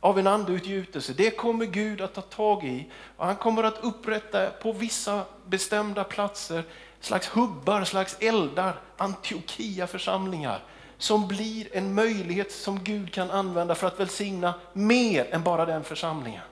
av 0.00 0.18
en 0.18 0.26
andeutgjutelse, 0.26 1.12
det 1.12 1.30
kommer 1.30 1.66
Gud 1.66 2.00
att 2.00 2.14
ta 2.14 2.20
tag 2.20 2.64
i. 2.64 2.90
Och 3.16 3.26
han 3.26 3.36
kommer 3.36 3.62
att 3.62 3.84
upprätta 3.84 4.50
på 4.50 4.72
vissa 4.72 5.22
bestämda 5.46 6.04
platser 6.04 6.64
slags 7.00 7.28
hubbar, 7.28 7.84
slags 7.84 8.16
eldar, 8.20 8.80
Antiochia 8.96 9.86
församlingar 9.86 10.62
som 10.98 11.28
blir 11.28 11.76
en 11.76 11.94
möjlighet 11.94 12.52
som 12.52 12.84
Gud 12.84 13.12
kan 13.12 13.30
använda 13.30 13.74
för 13.74 13.86
att 13.86 14.00
välsigna 14.00 14.54
mer 14.72 15.34
än 15.34 15.42
bara 15.42 15.66
den 15.66 15.84
församlingen. 15.84 16.42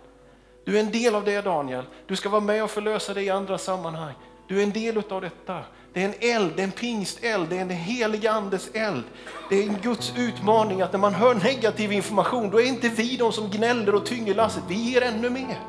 Du 0.64 0.76
är 0.76 0.80
en 0.80 0.92
del 0.92 1.14
av 1.14 1.24
det 1.24 1.40
Daniel, 1.40 1.84
du 2.06 2.16
ska 2.16 2.28
vara 2.28 2.40
med 2.40 2.64
och 2.64 2.70
förlösa 2.70 3.14
det 3.14 3.22
i 3.22 3.30
andra 3.30 3.58
sammanhang. 3.58 4.14
Du 4.48 4.58
är 4.58 4.62
en 4.62 4.72
del 4.72 5.02
av 5.10 5.20
detta. 5.20 5.58
Det 5.92 6.02
är 6.02 6.04
en 6.04 6.14
eld, 6.20 6.52
det 6.56 6.62
är 6.62 6.64
en 6.64 6.72
pingsteld, 6.72 7.48
det 7.48 7.56
är 7.56 7.60
en 7.60 7.70
helig 7.70 8.26
andes 8.26 8.70
eld. 8.74 9.04
Det 9.50 9.56
är 9.56 9.68
en 9.68 9.76
Guds 9.82 10.12
utmaning 10.16 10.80
att 10.82 10.92
när 10.92 10.98
man 10.98 11.14
hör 11.14 11.34
negativ 11.34 11.92
information, 11.92 12.50
då 12.50 12.60
är 12.60 12.66
inte 12.66 12.88
vi 12.88 13.16
de 13.16 13.32
som 13.32 13.50
gnäller 13.50 13.94
och 13.94 14.06
tynger 14.06 14.34
lasset, 14.34 14.62
vi 14.68 14.74
ger 14.74 15.02
ännu 15.02 15.30
mer. 15.30 15.60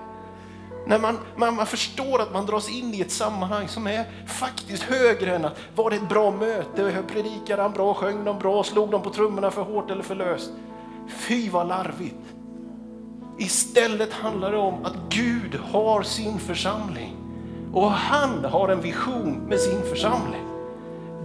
När 0.87 0.99
man, 0.99 1.19
man, 1.35 1.55
man, 1.55 1.65
förstår 1.65 2.21
att 2.21 2.33
man 2.33 2.45
dras 2.45 2.69
in 2.69 2.93
i 2.93 3.01
ett 3.01 3.11
sammanhang 3.11 3.67
som 3.67 3.87
är 3.87 4.05
faktiskt 4.27 4.83
högre 4.83 5.35
än 5.35 5.45
att 5.45 5.57
var 5.75 5.89
det 5.89 5.95
ett 5.95 6.09
bra 6.09 6.31
möte, 6.31 7.03
predikade 7.07 7.61
han 7.61 7.71
bra, 7.71 7.93
sjöng 7.93 8.25
de 8.25 8.39
bra, 8.39 8.63
slog 8.63 8.91
de 8.91 9.01
på 9.01 9.09
trummorna 9.09 9.51
för 9.51 9.61
hårt 9.61 9.91
eller 9.91 10.03
för 10.03 10.15
löst. 10.15 10.51
Fy 11.07 11.49
vad 11.49 11.67
larvigt. 11.67 12.15
Istället 13.37 14.13
handlar 14.13 14.51
det 14.51 14.57
om 14.57 14.85
att 14.85 14.95
Gud 15.09 15.55
har 15.55 16.03
sin 16.03 16.39
församling 16.39 17.14
och 17.75 17.91
han 17.91 18.45
har 18.45 18.69
en 18.69 18.81
vision 18.81 19.45
med 19.47 19.59
sin 19.59 19.81
församling. 19.83 20.41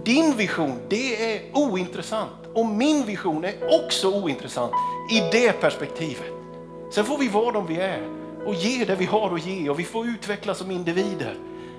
Din 0.03 0.37
vision, 0.37 0.79
det 0.89 1.35
är 1.35 1.41
ointressant 1.53 2.31
och 2.53 2.65
min 2.65 3.05
vision 3.05 3.43
är 3.43 3.53
också 3.85 4.09
ointressant 4.23 4.71
i 5.11 5.19
det 5.31 5.51
perspektivet. 5.51 6.31
Sen 6.91 7.05
får 7.05 7.17
vi 7.17 7.27
vara 7.27 7.51
de 7.51 7.67
vi 7.67 7.75
är 7.75 8.07
och 8.45 8.53
ge 8.53 8.85
det 8.85 8.95
vi 8.95 9.05
har 9.05 9.35
att 9.35 9.45
ge 9.45 9.69
och 9.69 9.79
vi 9.79 9.83
får 9.83 10.07
utvecklas 10.07 10.57
som 10.57 10.71
individer. 10.71 11.35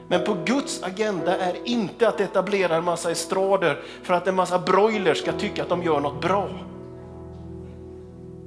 Men 0.09 0.25
på 0.25 0.37
Guds 0.45 0.83
agenda 0.83 1.37
är 1.37 1.57
inte 1.65 2.09
att 2.09 2.21
etablera 2.21 2.77
en 2.77 2.85
massa 2.85 3.11
estrader 3.11 3.83
för 4.03 4.15
att 4.15 4.27
en 4.27 4.35
massa 4.35 4.59
broilers 4.59 5.19
ska 5.19 5.33
tycka 5.33 5.63
att 5.63 5.69
de 5.69 5.83
gör 5.83 6.01
något 6.01 6.23
bra. 6.23 6.49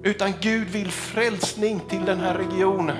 Utan 0.03 0.33
Gud 0.41 0.67
vill 0.67 0.91
frälsning 0.91 1.79
till 1.89 2.05
den 2.05 2.19
här 2.19 2.33
regionen. 2.33 2.97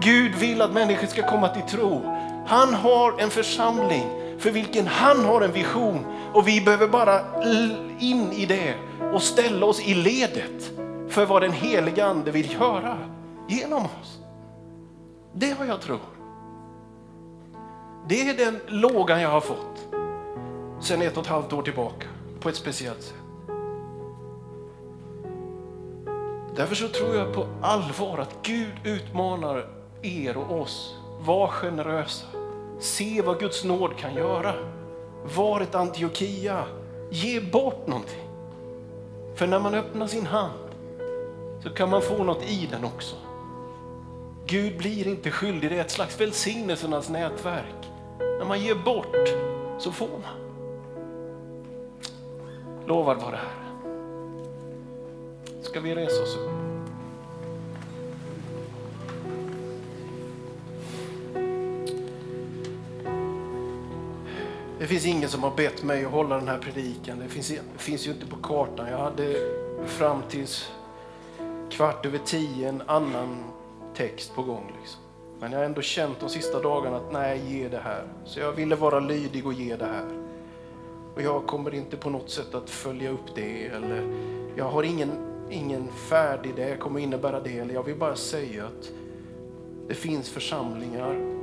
Gud 0.00 0.34
vill 0.34 0.62
att 0.62 0.72
människor 0.72 1.06
ska 1.06 1.30
komma 1.30 1.48
till 1.48 1.78
tro. 1.78 2.02
Han 2.46 2.74
har 2.74 3.20
en 3.20 3.30
församling 3.30 4.06
för 4.38 4.50
vilken 4.50 4.86
han 4.86 5.24
har 5.24 5.40
en 5.40 5.52
vision 5.52 6.04
och 6.34 6.48
vi 6.48 6.60
behöver 6.60 6.88
bara 6.88 7.42
in 7.98 8.32
i 8.32 8.46
det 8.46 8.74
och 9.12 9.22
ställa 9.22 9.66
oss 9.66 9.80
i 9.80 9.94
ledet 9.94 10.70
för 11.08 11.26
vad 11.26 11.42
den 11.42 11.52
heliga 11.52 12.06
ande 12.06 12.30
vill 12.30 12.52
göra 12.52 12.98
genom 13.48 13.84
oss. 13.84 14.18
Det 15.32 15.50
har 15.50 15.64
jag 15.64 15.80
tror. 15.80 16.00
Det 18.08 18.28
är 18.28 18.34
den 18.34 18.60
lågan 18.66 19.20
jag 19.20 19.30
har 19.30 19.40
fått 19.40 19.88
sedan 20.80 21.02
ett 21.02 21.16
och 21.16 21.22
ett 21.22 21.28
halvt 21.30 21.52
år 21.52 21.62
tillbaka 21.62 22.06
på 22.40 22.48
ett 22.48 22.56
speciellt 22.56 23.02
sätt. 23.02 23.14
Därför 26.56 26.74
så 26.74 26.88
tror 26.88 27.16
jag 27.16 27.34
på 27.34 27.46
allvar 27.62 28.18
att 28.18 28.36
Gud 28.42 28.74
utmanar 28.84 29.68
er 30.02 30.36
och 30.36 30.60
oss. 30.60 30.99
Var 31.24 31.48
generösa. 31.48 32.26
Se 32.78 33.22
vad 33.22 33.40
Guds 33.40 33.64
nåd 33.64 33.96
kan 33.96 34.14
göra. 34.14 34.54
Var 35.36 35.60
ett 35.60 35.74
Antiochia. 35.74 36.64
Ge 37.10 37.40
bort 37.40 37.86
någonting. 37.86 38.28
För 39.34 39.46
när 39.46 39.58
man 39.58 39.74
öppnar 39.74 40.06
sin 40.06 40.26
hand 40.26 40.70
så 41.62 41.70
kan 41.70 41.90
man 41.90 42.02
få 42.02 42.24
något 42.24 42.50
i 42.50 42.68
den 42.70 42.84
också. 42.84 43.16
Gud 44.46 44.78
blir 44.78 45.08
inte 45.08 45.30
skyldig, 45.30 45.70
det 45.70 45.76
är 45.76 45.80
ett 45.80 45.90
slags 45.90 46.20
välsignelsernas 46.20 47.08
nätverk. 47.08 47.90
När 48.18 48.44
man 48.44 48.60
ger 48.60 48.74
bort 48.74 49.28
så 49.78 49.92
får 49.92 50.08
man. 50.08 50.40
Lovad 52.86 53.16
vare 53.16 53.36
Herren. 53.36 53.60
Ska 55.62 55.80
vi 55.80 55.94
resa 55.94 56.22
oss 56.22 56.36
upp? 56.36 56.59
Det 64.80 64.86
finns 64.86 65.06
ingen 65.06 65.28
som 65.28 65.42
har 65.42 65.56
bett 65.56 65.82
mig 65.82 66.04
att 66.04 66.10
hålla 66.10 66.36
den 66.36 66.48
här 66.48 66.58
predikan. 66.58 67.18
Det 67.18 67.28
finns, 67.28 67.48
det 67.48 67.82
finns 67.82 68.06
ju 68.06 68.10
inte 68.10 68.26
på 68.26 68.36
kartan. 68.36 68.88
Jag 68.90 68.98
hade 68.98 69.36
fram 69.86 70.22
tills 70.28 70.72
kvart 71.70 72.06
över 72.06 72.18
tio 72.18 72.68
en 72.68 72.82
annan 72.86 73.44
text 73.94 74.34
på 74.34 74.42
gång. 74.42 74.72
Liksom. 74.80 75.00
Men 75.40 75.52
jag 75.52 75.58
har 75.58 75.64
ändå 75.64 75.82
känt 75.82 76.20
de 76.20 76.28
sista 76.28 76.60
dagarna 76.60 76.96
att 76.96 77.12
nej, 77.12 77.40
ge 77.48 77.68
det 77.68 77.78
här. 77.78 78.04
Så 78.24 78.40
jag 78.40 78.52
ville 78.52 78.76
vara 78.76 79.00
lydig 79.00 79.46
och 79.46 79.52
ge 79.52 79.76
det 79.76 79.84
här. 79.84 80.06
Och 81.14 81.22
jag 81.22 81.46
kommer 81.46 81.74
inte 81.74 81.96
på 81.96 82.10
något 82.10 82.30
sätt 82.30 82.54
att 82.54 82.70
följa 82.70 83.10
upp 83.10 83.34
det. 83.34 83.66
Eller 83.66 84.14
jag 84.56 84.64
har 84.64 84.82
ingen, 84.82 85.10
ingen 85.50 85.88
färdig, 85.88 86.52
det 86.56 86.76
kommer 86.76 87.00
innebära 87.00 87.40
det. 87.40 87.58
Eller 87.58 87.74
jag 87.74 87.82
vill 87.82 87.96
bara 87.96 88.16
säga 88.16 88.64
att 88.64 88.90
det 89.88 89.94
finns 89.94 90.30
församlingar 90.30 91.39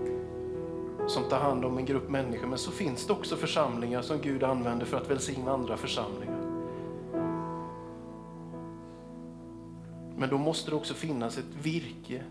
som 1.08 1.24
tar 1.24 1.40
hand 1.40 1.66
om 1.66 1.78
en 1.78 1.86
grupp 1.86 2.10
människor. 2.10 2.48
Men 2.48 2.58
så 2.58 2.72
finns 2.72 3.08
det 3.08 3.14
också 3.14 3.36
församlingar 3.36 4.02
som 4.02 4.22
Gud 4.22 4.44
använder 4.44 4.86
för 4.86 4.98
att 4.98 5.10
välsigna 5.10 5.52
andra 5.52 5.78
församlingar. 5.78 6.38
Men 10.18 10.30
då 10.30 10.38
måste 10.38 10.72
det 10.72 10.76
också 10.76 10.94
finnas 10.94 11.38
ett 11.38 11.56
virke, 11.62 12.24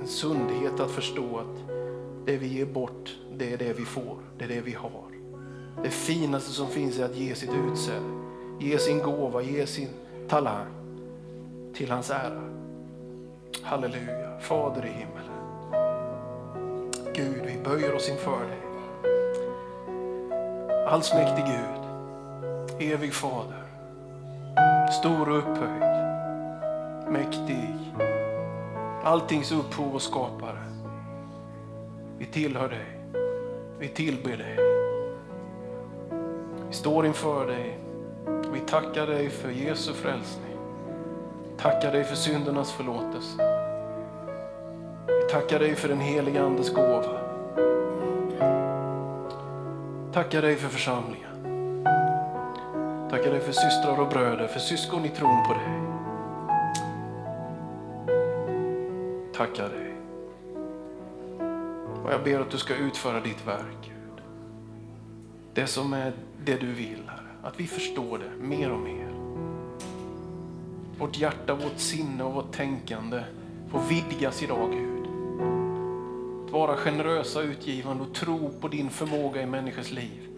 en 0.00 0.06
sundhet 0.06 0.80
att 0.80 0.90
förstå 0.90 1.38
att 1.38 1.70
det 2.26 2.36
vi 2.36 2.46
ger 2.46 2.66
bort, 2.66 3.16
det 3.36 3.52
är 3.52 3.58
det 3.58 3.72
vi 3.72 3.84
får, 3.84 4.16
det 4.38 4.44
är 4.44 4.48
det 4.48 4.60
vi 4.60 4.72
har. 4.72 5.04
Det 5.82 5.90
finaste 5.90 6.50
som 6.50 6.66
finns 6.66 6.98
är 6.98 7.04
att 7.04 7.16
ge 7.16 7.34
sitt 7.34 7.50
utsäde, 7.70 8.04
ge 8.60 8.78
sin 8.78 8.98
gåva, 8.98 9.42
ge 9.42 9.66
sin 9.66 9.88
talang 10.28 10.66
till 11.74 11.90
hans 11.90 12.10
ära. 12.10 12.50
Halleluja, 13.62 14.40
Fader 14.40 14.86
i 14.86 14.88
himmelen. 14.88 15.29
Gud, 17.20 17.42
vi 17.46 17.58
böjer 17.64 17.94
oss 17.94 18.08
inför 18.08 18.40
dig. 18.40 18.58
Allsmäktig 20.86 21.44
Gud, 21.44 22.92
evig 22.92 23.12
Fader, 23.12 23.62
stor 25.00 25.28
och 25.28 25.38
upphöjd, 25.38 25.82
mäktig, 27.08 27.94
alltings 29.04 29.52
upphov 29.52 29.94
och 29.94 30.02
skapare. 30.02 30.64
Vi 32.18 32.26
tillhör 32.26 32.68
dig, 32.68 32.86
vi 33.78 33.88
tillber 33.88 34.36
dig. 34.36 34.56
Vi 36.68 36.74
står 36.74 37.06
inför 37.06 37.46
dig, 37.46 37.78
vi 38.52 38.60
tackar 38.60 39.06
dig 39.06 39.30
för 39.30 39.50
Jesu 39.50 39.92
frälsning. 39.92 40.56
Tackar 41.58 41.92
dig 41.92 42.04
för 42.04 42.16
syndernas 42.16 42.72
förlåtelse. 42.72 43.59
Tackar 45.30 45.58
dig 45.58 45.76
för 45.76 45.88
den 45.88 46.00
heliga 46.00 46.42
Andes 46.42 46.74
gåva. 46.74 47.20
Tackar 50.12 50.42
dig 50.42 50.56
för 50.56 50.68
församlingen. 50.68 51.44
Tackar 53.10 53.30
dig 53.30 53.40
för 53.40 53.52
systrar 53.52 54.00
och 54.00 54.08
bröder, 54.08 54.46
för 54.46 54.60
syskon 54.60 55.04
i 55.04 55.08
tron 55.08 55.46
på 55.46 55.52
dig. 55.52 55.80
Tackar 59.34 59.68
dig. 59.68 59.94
Och 62.04 62.12
jag 62.12 62.24
ber 62.24 62.40
att 62.40 62.50
du 62.50 62.58
ska 62.58 62.74
utföra 62.74 63.20
ditt 63.20 63.46
verk, 63.46 63.78
Gud. 63.82 64.24
Det 65.54 65.66
som 65.66 65.92
är 65.92 66.12
det 66.44 66.60
du 66.60 66.72
vill, 66.72 67.02
Herre. 67.06 67.30
Att 67.42 67.60
vi 67.60 67.66
förstår 67.66 68.18
det 68.18 68.44
mer 68.46 68.72
och 68.72 68.80
mer. 68.80 69.08
Vårt 70.98 71.18
hjärta, 71.18 71.54
vårt 71.54 71.78
sinne 71.78 72.24
och 72.24 72.34
vårt 72.34 72.52
tänkande 72.52 73.22
får 73.70 73.80
vidgas 73.80 74.42
idag, 74.42 74.72
Gud. 74.72 74.99
Att 76.50 76.54
vara 76.54 76.76
generösa, 76.76 77.42
utgivande 77.42 78.02
och 78.02 78.14
tro 78.14 78.50
på 78.60 78.68
din 78.68 78.90
förmåga 78.90 79.42
i 79.42 79.46
människors 79.46 79.90
liv. 79.90 80.28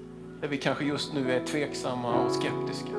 Där 0.40 0.48
vi 0.48 0.56
kanske 0.56 0.84
just 0.84 1.14
nu 1.14 1.32
är 1.32 1.46
tveksamma 1.46 2.24
och 2.24 2.32
skeptiska. 2.32 2.92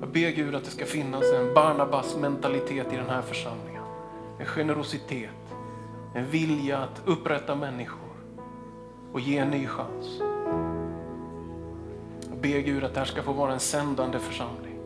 Jag 0.00 0.08
ber 0.08 0.30
Gud 0.30 0.54
att 0.54 0.64
det 0.64 0.70
ska 0.70 0.84
finnas 0.84 1.32
en 1.32 1.54
Barnabas 1.54 2.16
mentalitet 2.16 2.92
i 2.92 2.96
den 2.96 3.08
här 3.08 3.22
församlingen. 3.22 3.82
En 4.38 4.46
generositet, 4.46 5.30
en 6.14 6.26
vilja 6.26 6.78
att 6.78 7.02
upprätta 7.04 7.54
människor 7.54 8.16
och 9.12 9.20
ge 9.20 9.38
en 9.38 9.50
ny 9.50 9.66
chans. 9.66 10.20
Jag 12.28 12.38
ber 12.40 12.58
Gud 12.58 12.84
att 12.84 12.94
det 12.94 13.00
här 13.00 13.06
ska 13.06 13.22
få 13.22 13.32
vara 13.32 13.52
en 13.52 13.60
sändande 13.60 14.18
församling. 14.18 14.78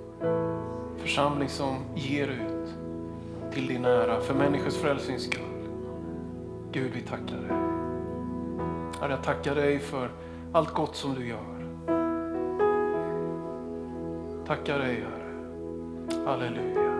Församling 0.99 1.49
som 1.49 1.77
ger 1.95 2.29
ut 2.29 2.52
till 3.53 3.67
din 3.67 3.85
ära, 3.85 4.21
för 4.21 4.35
människors 4.35 4.77
frälsnings 4.77 5.25
skull. 5.25 5.69
Gud, 6.73 6.93
vi 6.95 7.01
tackar 7.01 7.37
dig. 7.37 7.51
Herre, 9.01 9.13
jag 9.13 9.23
tackar 9.23 9.55
dig 9.55 9.79
för 9.79 10.11
allt 10.53 10.75
gott 10.75 10.97
som 10.97 11.15
du 11.15 11.27
gör. 11.27 11.67
Tackar 14.47 14.79
dig, 14.79 14.95
Herre. 14.95 15.23
Halleluja. 16.27 16.93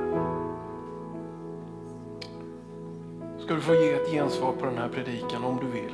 Ska 3.45 3.55
du 3.55 3.61
få 3.61 3.75
ge 3.75 3.93
ett 3.93 4.11
gensvar 4.11 4.53
på 4.53 4.67
den 4.67 4.79
här 4.79 4.89
predikan 4.89 5.45
om 5.45 5.59
du 5.61 5.67
vill. 5.67 5.93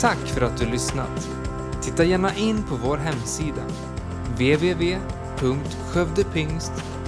Tack 0.00 0.18
för 0.18 0.40
att 0.40 0.58
du 0.58 0.66
lyssnat. 0.66 1.28
Titta 1.82 2.04
gärna 2.04 2.34
in 2.34 2.62
på 2.62 2.74
vår 2.74 2.96
hemsida, 2.96 3.62
www.skövdepingst.se 4.36 6.99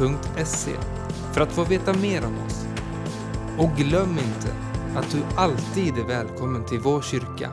för 1.32 1.40
att 1.40 1.52
få 1.52 1.64
veta 1.64 1.92
mer 1.92 2.24
om 2.26 2.46
oss. 2.46 2.66
Och 3.58 3.76
glöm 3.76 4.18
inte 4.18 4.54
att 4.96 5.10
du 5.10 5.22
alltid 5.36 5.98
är 5.98 6.04
välkommen 6.04 6.64
till 6.64 6.80
vår 6.80 7.02
kyrka 7.02 7.50